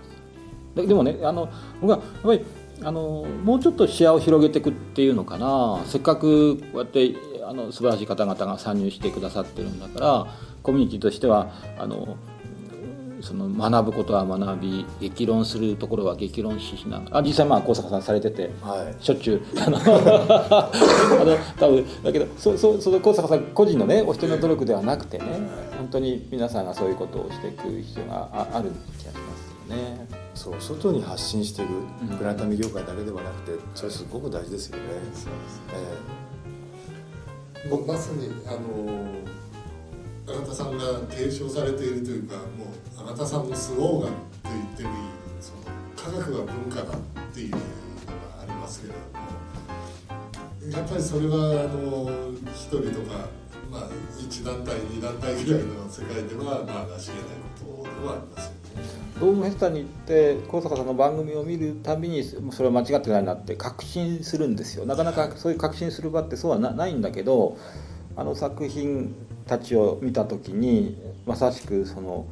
[0.76, 1.49] ますでもねあの
[1.80, 2.45] 僕はやっぱり
[2.82, 7.14] あのもうちょっと視野を広げていくっていうのかなせっかくこうやって
[7.45, 10.26] あの素晴らしい方々が参入してくださってるんだから
[10.66, 12.16] コミュニティとしてはあの
[13.20, 20.70] その学ぶことは学び激論するところは激論しながらあ実際まあ高坂さんされてて、はい、しょっちゅう あの あ
[21.24, 25.24] の多分だけどそそその高坂さん個人のねお一人の努力ではなくてね
[25.78, 30.08] 本当に皆さんがそういうことをしていく必要があある気がしますよね。
[30.34, 34.82] そう外に発信していくプラネタミ業界だけではなくて、それすごく大事ですよね。
[35.14, 35.32] そうですね、
[37.64, 39.36] えー、まさにあの
[40.26, 42.42] 永田さんが提唱されているというかも
[43.04, 44.96] う永田さんのスローガンと言ってもいい
[45.40, 45.60] その
[45.94, 47.62] 科学は文化だっていうのが
[48.42, 49.26] ありますけれども
[50.76, 52.10] やっぱりそれはあの
[52.52, 53.28] 一人とか、
[53.70, 53.88] まあ、
[54.20, 58.56] 一団体二団体ぐらいの世界ではまあ成し得ないことではありますよね。
[59.20, 67.56] ドームフェスタに行って高坂さんの番組を見るたびにそれは間違ってないなって確信するんですよなかなかそういう確信する場ってそうはないんだけど
[68.16, 69.14] あの作品
[69.47, 72.26] たちを見た時にまさしくその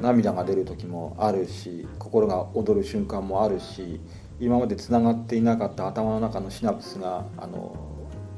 [0.00, 4.00] 涙が出る時もあるし心が躍る瞬間もあるし
[4.40, 7.76] 今までつながっていなかった頭の中のシナプスがあの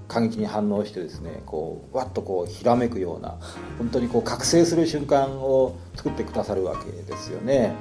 [0.06, 3.38] 過激に反応してですねこうわっとこうひらめくような
[3.78, 7.74] 本当にこう覚醒する瞬間を作ってくださるわけですよね。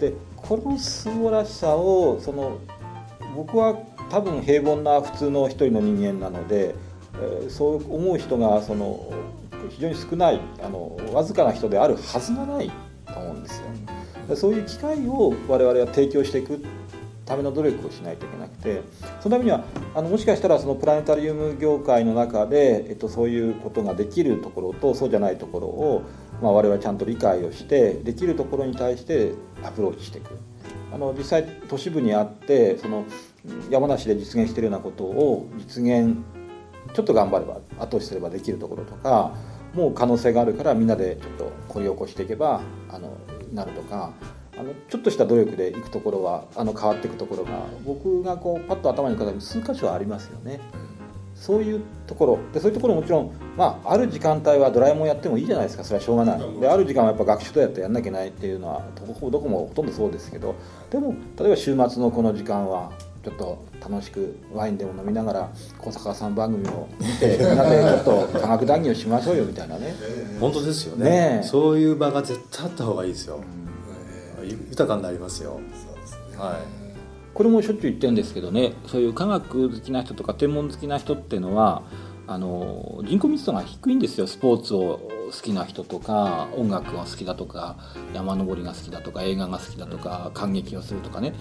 [0.00, 2.58] でこの素晴らしさをその
[3.34, 3.74] 僕は
[4.10, 6.74] 多分平凡な普通の一人の人間なので、
[7.14, 9.12] えー、そう思う人がその
[9.70, 12.70] 非常に少ないあのわずかな人であるはずがない
[13.06, 13.60] と思うんです
[14.28, 14.36] よ。
[14.36, 16.62] そういう機会を我々は提供していく
[17.24, 18.82] ための努力をしないといけなくて
[19.20, 26.02] そのためにはあのもしかしたらそのプラネタリウム業界の中で、えっと、そういうことができるところとそうじゃないところを、
[26.42, 29.32] まあ、我々ちゃんと理解をしてできるところに対して
[29.62, 30.38] アプローチしていく。
[30.90, 33.04] あの実際都市部にあってその
[33.68, 36.16] 山梨で実現しているようなことを実現
[36.92, 39.34] ちょっと頑張れば後押しすればできるところとか
[39.74, 43.16] もう可能性があるからみんなでちょっと掘り起こしていけばあの
[43.52, 44.12] なるとか
[44.58, 50.60] あのちょっとした努力でいくところはあの変わっていくところが僕がこうパッと頭に浮かべる数箇所ありますよね。
[51.38, 52.38] そういうところ。
[52.52, 55.84] でそういうところもちろん、まあ、ある時間帯はドラえもんやってもいいじゃないですか。
[55.84, 56.60] それはしょうがない。
[56.60, 60.56] である時間はやっぱ学習とやってやんなきゃいけないっていうのはどこどこもほとんどそうですけど。
[60.90, 62.90] でも例えば週末のこの時間は
[63.24, 69.94] ちょっと楽しくワインでも飲みながら小坂さん番組を見て みんなでちょっと科学談義をしましょうよみたいなね。
[70.40, 71.38] 本当ですよね。
[71.38, 73.40] ねそういう場が絶対あった方がいいですよ、
[74.40, 74.48] うん。
[74.70, 75.60] 豊かになりますよ。
[76.36, 76.78] はい。
[77.34, 81.82] これもしょっちゅう言ってるんですけどねそういう科学好きな人とか天文好きな人っていうのは
[82.26, 84.26] あの人口密度が低いんですよ。
[84.26, 85.00] スポーツを
[85.30, 87.76] 好きな人とか音楽が好きだとか
[88.12, 91.34] 山登りが好きだとか映画が好きだとか感激をするとかね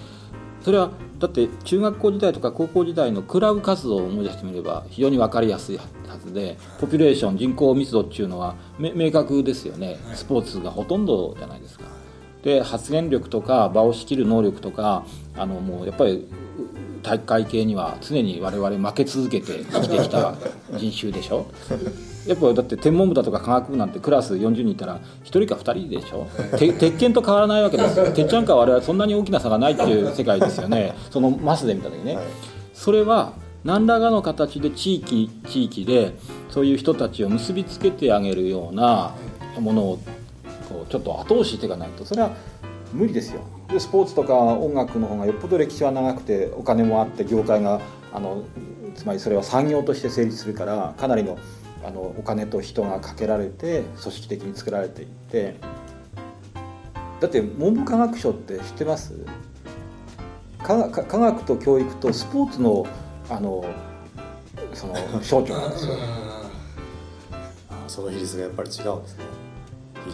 [0.68, 5.86] それはだって中学校時代とか高校時代のクラブ活動を思い出してみれば非常に分かりやすいは
[6.18, 9.95] ずでポピュレーション人口密度っていうのは明確ですよね。
[10.13, 11.86] スポーツがほとんどじゃないですか。
[12.43, 15.05] で発言力とか場を仕切る能力とか
[15.38, 16.28] あのもうやっぱり
[17.01, 20.36] 体育会系には常に我々負け続けて生きてきた
[20.74, 21.49] 人種でしょ
[22.28, 26.28] やっぱだって天文部だとか科学部なんてクラス40人いたら1人か2人でしょ？
[26.58, 27.98] 鉄拳と変わらないわけです。
[27.98, 30.94] よ鉄ちゃんか我々そんなに大きな差がないっていう世界ですよね。
[31.10, 32.26] そのマスで見た時ね、はい、
[32.74, 36.14] それは何らかの形で地域地域で
[36.50, 39.16] そういう人たちを結びつけてあげるような
[39.60, 40.00] ものを
[40.70, 42.06] こうちょっと後押ししていかないと。
[42.06, 42.32] それは
[42.94, 43.42] 無理ですよ。
[43.70, 47.82] でスポーツとか音楽の方がよっぽど歴史は長くてお金もあって業界が
[48.14, 48.44] あの
[48.96, 51.38] つまりそれは産業として成立するからかなりの
[51.84, 55.56] あのお金と人がかけられて組織的に作られていって。
[57.20, 59.14] だって文部科学省って知ってます？
[60.62, 62.86] 科科学と教育とスポーツの
[63.30, 63.66] あの
[64.74, 65.96] その 省庁なんですよ。
[67.88, 69.24] その比率がやっぱり違うんですね。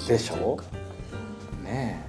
[0.07, 0.57] でしょ？
[1.63, 2.05] ね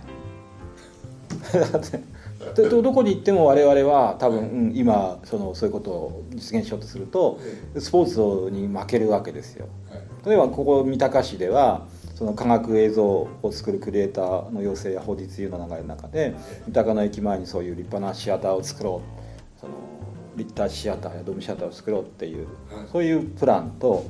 [1.55, 1.59] え
[2.55, 7.41] どどこに行っても我々は多分、うん、今そのそういうことを実現しようとすると
[7.79, 9.67] スポーツに負けるわけですよ。
[10.25, 16.35] 例えばここ三鷹市ではその科学映像を作るクリエイターの要請や法律いうの流れの中で
[16.67, 19.61] 三鷹の駅前にそういう立派なシアターを作ろう。
[19.61, 19.73] その
[20.37, 22.47] 立体シアターやドームシアターを作ろうっていう
[22.91, 24.05] そういうプランと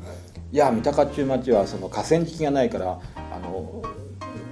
[0.52, 2.98] いや三鷹っちゅう町はその河川敷がないから
[3.32, 3.82] あの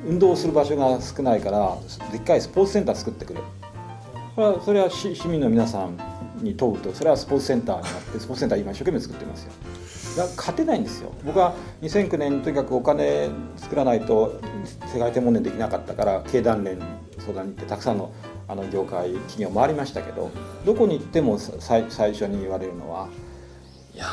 [0.06, 1.76] 運動する場所が少ないから
[2.10, 3.40] でっかいスポーツセンター作ってくれ
[4.34, 5.98] それはそれは市民の皆さん
[6.38, 9.52] に問うとそれはスポーツセンターになって スポーツセンター今一生懸命作ってますよ。
[10.16, 11.10] だ勝てないんですよ。
[11.24, 14.40] 僕は2009年とにかくお金作らないと
[14.92, 16.78] 世界天文年できなかったから経団連
[17.18, 18.10] 相談に行ってたくさんの
[18.48, 20.30] あの業界企業回りましたけど
[20.66, 23.08] どこに行っても最初に言われるのは
[23.94, 24.06] いや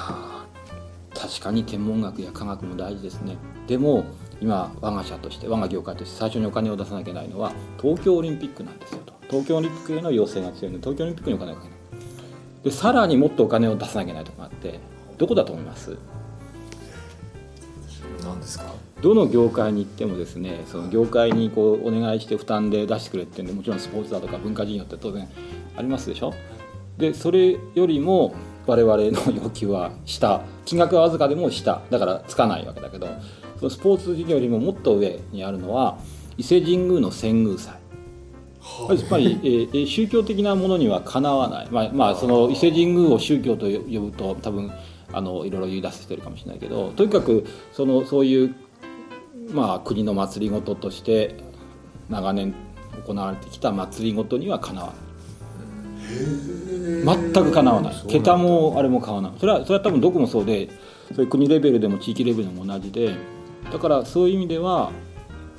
[1.14, 3.38] 確かに天文学や科学も大事ですね。
[3.68, 4.06] でも
[4.42, 9.14] 今我が社として我が業界として最初にお金を出さなきゃいけないのは東京オリンピックなんですよと。
[9.30, 11.80] 東京オリンピックへの要請が強いので東京オリンピックにお金をかけない。
[12.64, 14.80] でさらにもっとお金を出さなきゃいけないところがあって
[15.18, 15.98] どこだと思います？
[18.24, 18.66] 何ですか？
[19.02, 25.28] どの業界に行ってもですねその業界にこうお願いして負担で出してくれってんでもちろんスポーツだとか文化事業って当然
[25.78, 26.34] ありますでしょ？
[26.98, 28.36] でそれよりも
[28.66, 30.42] 我々の要求は下。
[30.66, 31.82] 金額はわずかでも下。
[31.90, 33.08] だからつかないわけだけど
[33.68, 35.98] スポーツ事業よりももっと上にあるのは
[36.38, 37.74] 伊勢神宮の遷宮祭。
[38.90, 44.72] やっぱり、えー、宗教的なものにはかなわない、まあまあ、その伊勢神宮を宗教と呼ぶと多分
[45.12, 48.56] あのいろいろ言い出してるかもしれないけどとにかくそのそういう、
[49.52, 51.36] まあ、国の祭りごととして
[52.10, 52.54] 長年
[53.06, 55.10] 行われてきた祭りごとにはかなわない。
[56.10, 57.96] 全くかなわない。
[58.08, 59.40] 桁もあれも変わらない。
[59.40, 60.70] それはそれは多分どこもそうで
[61.16, 63.16] そういう国レベルでも地域レベルでも同じで
[63.72, 64.92] だからそういう意味では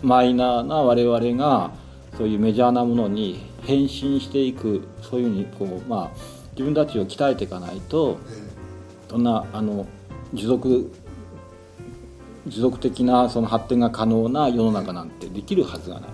[0.02, 1.70] マイナーな我々が
[2.16, 6.11] そういうメジャーなものに変身していくそういうふうにこう、まあ、
[6.52, 8.18] 自分たちを鍛えていかないと
[9.08, 9.86] そんなあの
[10.32, 10.92] 持続
[12.46, 16.11] 持続的なその発展が可能な世の中なんてできるはずがない。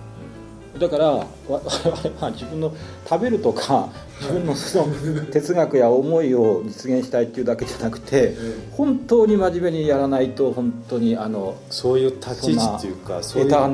[0.79, 2.73] だから我々は自分の
[3.07, 8.35] 食べるとか自分のその哲学や思いを実現したいっていうだけじゃなくて
[8.71, 13.71] 本当に真面目にやらないと本当にあのそういう立ち位置っていうかそういう学 ん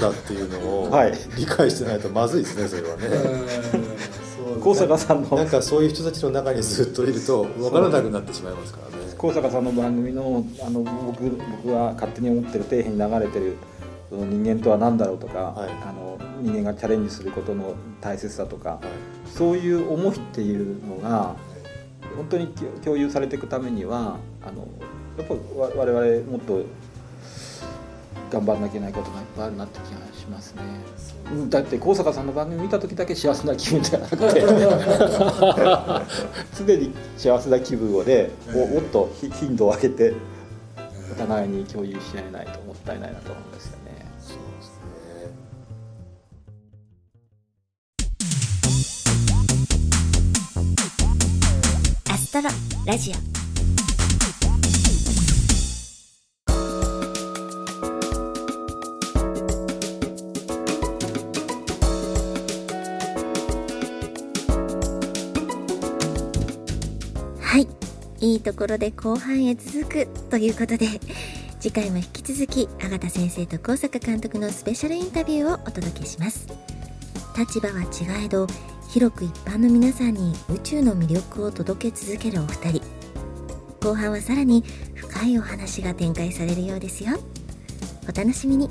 [0.00, 0.90] だっていうのを
[1.36, 4.06] 理解してないとまずいですねそれはね。
[4.62, 5.36] 高坂さんの。
[5.36, 9.14] なんかそういう人たちの中にずっといると分からなくなってしまいますからね。
[9.18, 11.30] 高坂さんの番組のあの僕
[11.62, 13.56] 僕が勝手に思ってる底辺に流れてる
[14.08, 21.34] その人間とは何だろうとか、はい、あの人間がチャレンジすることの大切さとか、はい、そういう思いっていうのが
[22.16, 22.48] 本当に
[22.84, 24.66] 共有されていくためにはあの
[25.18, 26.64] やっぱ我々もっと
[28.30, 30.62] 頑張らなきゃいけないことがいっぱいあるなって気がしますね。
[31.48, 34.40] だって高坂さんの番組見た時だけ幸せな気分じゃなくて
[36.56, 40.14] 常に幸せな気分をでもっと頻度を上げて
[41.10, 43.75] お互いに共有し合えないともったいないなと思うんですよ
[52.36, 52.50] トロ
[52.84, 53.14] ラジオ。
[67.40, 67.66] はい。
[68.20, 70.86] いいところで後半へ続くということで
[71.58, 76.46] 次回も引き続き阿賀田先生と高坂監督のスペシャルインタビューをお届けします。
[77.38, 78.46] 立場は違えど
[78.96, 82.82] 広く一般の皆さんに宇宙の魅力を届け続けるお二人。
[83.82, 87.10] 後半はさらに深いお話が展開されるようですよ。
[88.04, 88.70] お楽しみに。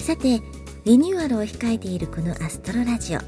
[0.00, 0.40] さて
[0.84, 3.20] リニューアルを控えているこのアストロラジオ。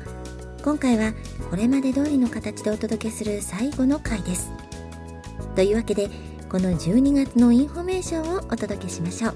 [0.64, 1.12] 今回は
[1.48, 4.50] これまで通りの形でお届けする最後の回です。
[5.54, 6.10] というわけで
[6.48, 9.34] この12月のインフォメーションをお届けしましょう。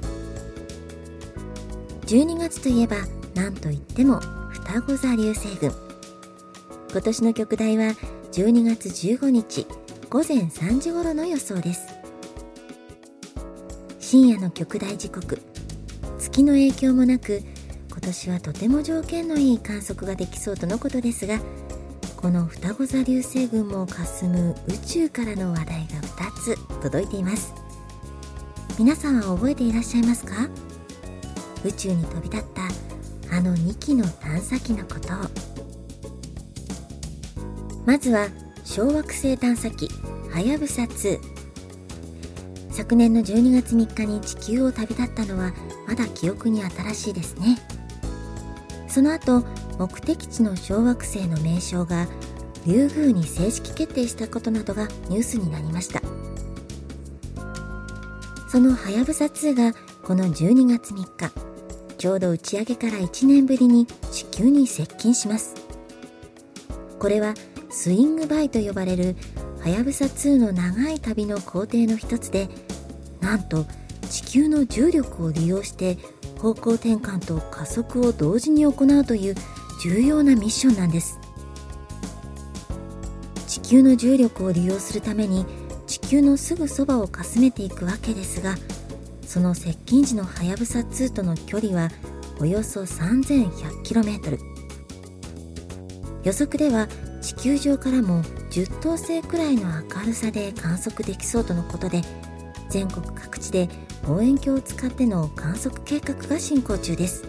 [2.07, 2.97] 12月といえば
[3.37, 4.21] 何といっても
[4.71, 5.73] 双子座流星群。
[6.93, 7.87] 今年の極大は
[8.31, 9.67] 12月15日
[10.09, 11.89] 午前3時頃の予想です。
[13.99, 15.43] 深夜の極大時刻。
[16.21, 17.43] 月の影響もなく
[17.91, 21.41] 今年はとても条件のいい観測ができそうとのことですが
[22.17, 27.53] この双子座流星群も霞む宇宙からの話題が2つ届いています。
[28.79, 30.49] 皆さんは覚えていらっしゃいますか？
[31.65, 32.63] 宇宙に飛び立った
[33.31, 35.15] あの2機の探査機のこと。
[35.15, 35.17] を
[37.87, 38.29] まずは
[38.65, 39.89] 小惑星探査機
[40.31, 41.19] はやぶさ2
[42.71, 45.53] 昨年の12月3日に地球を旅立ったのは
[45.87, 47.59] まだ記憶に新しいですね。
[48.89, 49.45] その後
[49.79, 52.07] 目的地の小惑星の名称が
[52.67, 56.03] リュウグウに正式決定したことなどがニュースになりました。
[58.51, 61.50] そのはやぶさ2がこの12月3日
[62.01, 65.55] ちょうど打ち上げから1年ぶりに地球に接近します。
[66.99, 67.35] これは
[67.69, 69.17] スイングバイと呼ばれる
[69.61, 72.49] はやぶさ2の長い旅の工程の一つで
[73.21, 73.67] なんと
[74.09, 75.99] 地球の重力を利用して
[76.39, 79.35] 方向転換と加速を同時に行うという
[79.83, 81.21] 重要なミッションなんです。
[83.47, 85.45] 地球の重力を利用するために
[85.87, 88.55] 地球のすぐそばをかすめていくわけですが
[89.31, 91.89] その接近時のはやぶさ2との距離は
[92.41, 94.41] およそ 3100km
[96.25, 96.89] 予測では
[97.23, 102.03] 地球上からも10等星くらいの明るさで観測できそうとのことで
[102.71, 103.69] 全国各地で
[104.09, 107.23] 望遠鏡を使っての観測計画が進行中です。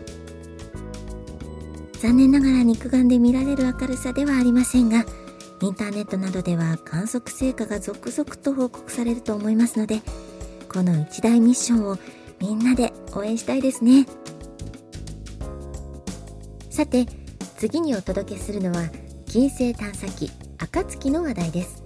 [2.00, 5.06] 残念ながら肉眼で見られる明るさではありませんが
[5.62, 10.02] インターネットなどでは観測成果が続々と報告されると思いますので
[10.74, 11.98] この一大ミッションを
[12.40, 14.06] みんなで応援したいですね。
[16.70, 17.06] さて
[17.58, 18.90] 次にお届けするのは
[19.28, 21.84] 金星探査機暁の話題です。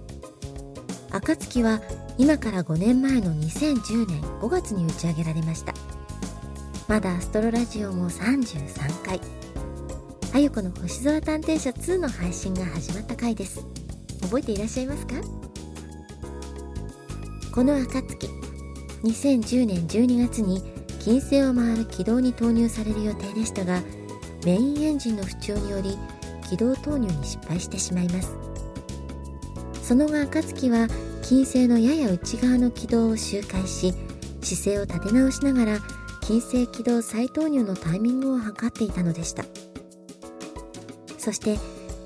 [1.10, 1.80] 暁は
[2.16, 5.74] 今から5年前の2010年5月に打ち上げられました。
[6.86, 9.20] まだアストロラジオも33回。
[10.32, 13.66] あゆこの星空探偵社2の配信が始まった回です。
[14.22, 15.14] 覚えていらっしゃいますか？
[17.52, 18.35] この暁
[19.02, 20.62] 2010年12月に
[21.00, 23.80] 金星を回る軌道に投入される予定でしたが
[24.44, 25.96] メインエンジンの不調により
[26.48, 28.36] 軌道投入に失敗してしまいます。
[29.82, 30.88] その後暁は
[31.22, 33.94] 金星のやや内側の軌道を周回し
[34.42, 35.78] 姿勢を立て直しながら
[36.22, 39.44] 金星軌道再投入のタイミングを測っていたのでした。
[41.18, 41.58] そして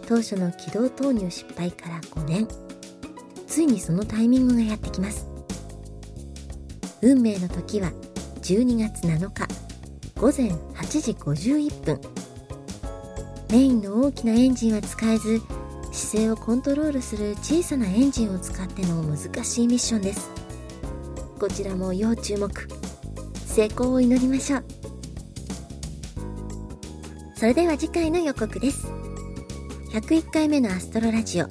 [0.06, 2.48] 当初の軌道投入失敗から5年。
[3.46, 5.29] ついにそのタイミングがやってきます。
[7.02, 7.92] 運命の時は
[8.42, 9.46] 12月7日
[10.16, 12.00] 午前8時51分。
[13.50, 15.40] メインの大きなエンジンは使えず
[15.92, 20.30] 姿勢をコントロールする小さなエンジンを使っての難しいミッションです。
[21.38, 22.50] こちらも要注目。
[23.46, 24.64] 成功を祈りましょう。
[27.34, 28.86] それでは次回の予告です。
[29.92, 31.46] 101回目のアストロラジオ。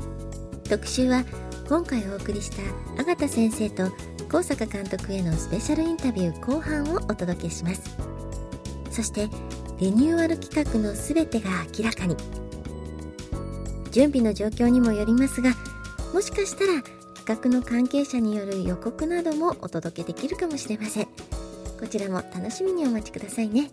[0.69, 1.25] 特集は
[1.67, 3.91] 今回お送りした阿形先生と
[4.29, 7.97] 高坂監督へのスペシャルインタビュー後半をお届けします。
[8.91, 9.27] そして
[9.79, 12.15] リニューアル企画の全てが明らかに。
[13.91, 15.49] 準備の状況にもよりますが
[16.13, 16.83] もしかしたら
[17.15, 21.07] 企画の関係者による予告などもお届けできるかもしれません。
[21.79, 23.71] こちらも楽しみにお待ちくださいね。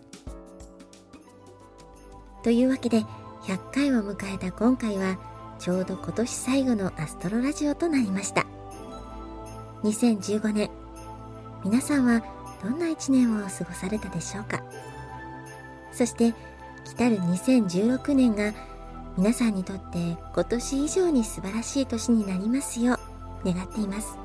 [2.41, 3.03] というわけで
[3.43, 5.19] 100回を迎えた今回は
[5.59, 8.47] ちょうど今年最後のアストロラジオとなりました。
[9.83, 10.69] 2015年
[11.63, 12.23] 皆さんは
[12.63, 14.63] どんな1年を過ごされたでしょうか？
[15.91, 16.33] そして
[16.85, 18.53] 来たる2016年が
[19.17, 22.99] 皆さんにとって今年以上に素晴らしい年になりますよ
[23.43, 24.17] う願っています。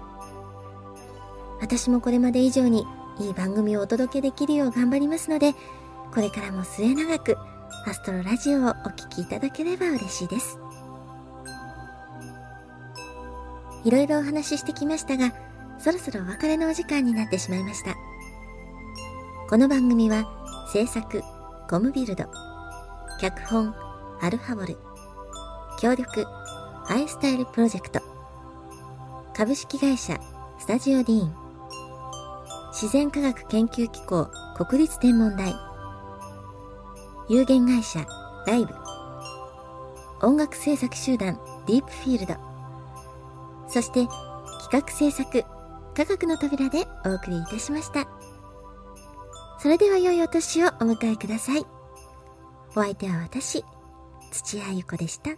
[1.61, 2.87] 私もこれまで以上に
[3.21, 5.55] いい番組をお届けできるよう頑張りますので
[6.13, 7.37] これからも末永く
[7.87, 10.62] アストロラジオをお聴きいただければ嬉しいです。
[13.85, 15.33] いろいろお話ししてきましたが、
[15.79, 17.95] そろそろお別れのお時間になってしまいました。
[19.49, 20.25] この番組は、
[20.73, 21.23] 制作、
[21.69, 22.25] コムビルド、
[23.23, 23.73] 脚本
[24.21, 24.77] アルハボル
[25.79, 26.27] 協力
[26.89, 28.01] アイスタイルプロジェクト
[29.33, 30.19] 株式会社
[30.59, 31.35] スタジオディーン
[32.73, 35.55] 自然科学研究機構国立天文台
[37.29, 38.05] 有限会社
[38.47, 38.75] ライブ
[40.21, 42.52] 音楽制作集団ディープフィールド
[43.73, 44.07] そして
[44.71, 45.45] 企画制作
[45.95, 48.07] 科学の扉でお送りいたしました。
[49.59, 51.65] それでは良いお年をお迎えください。
[52.77, 53.65] お相手は私
[54.31, 55.31] 土屋ゆ子でした。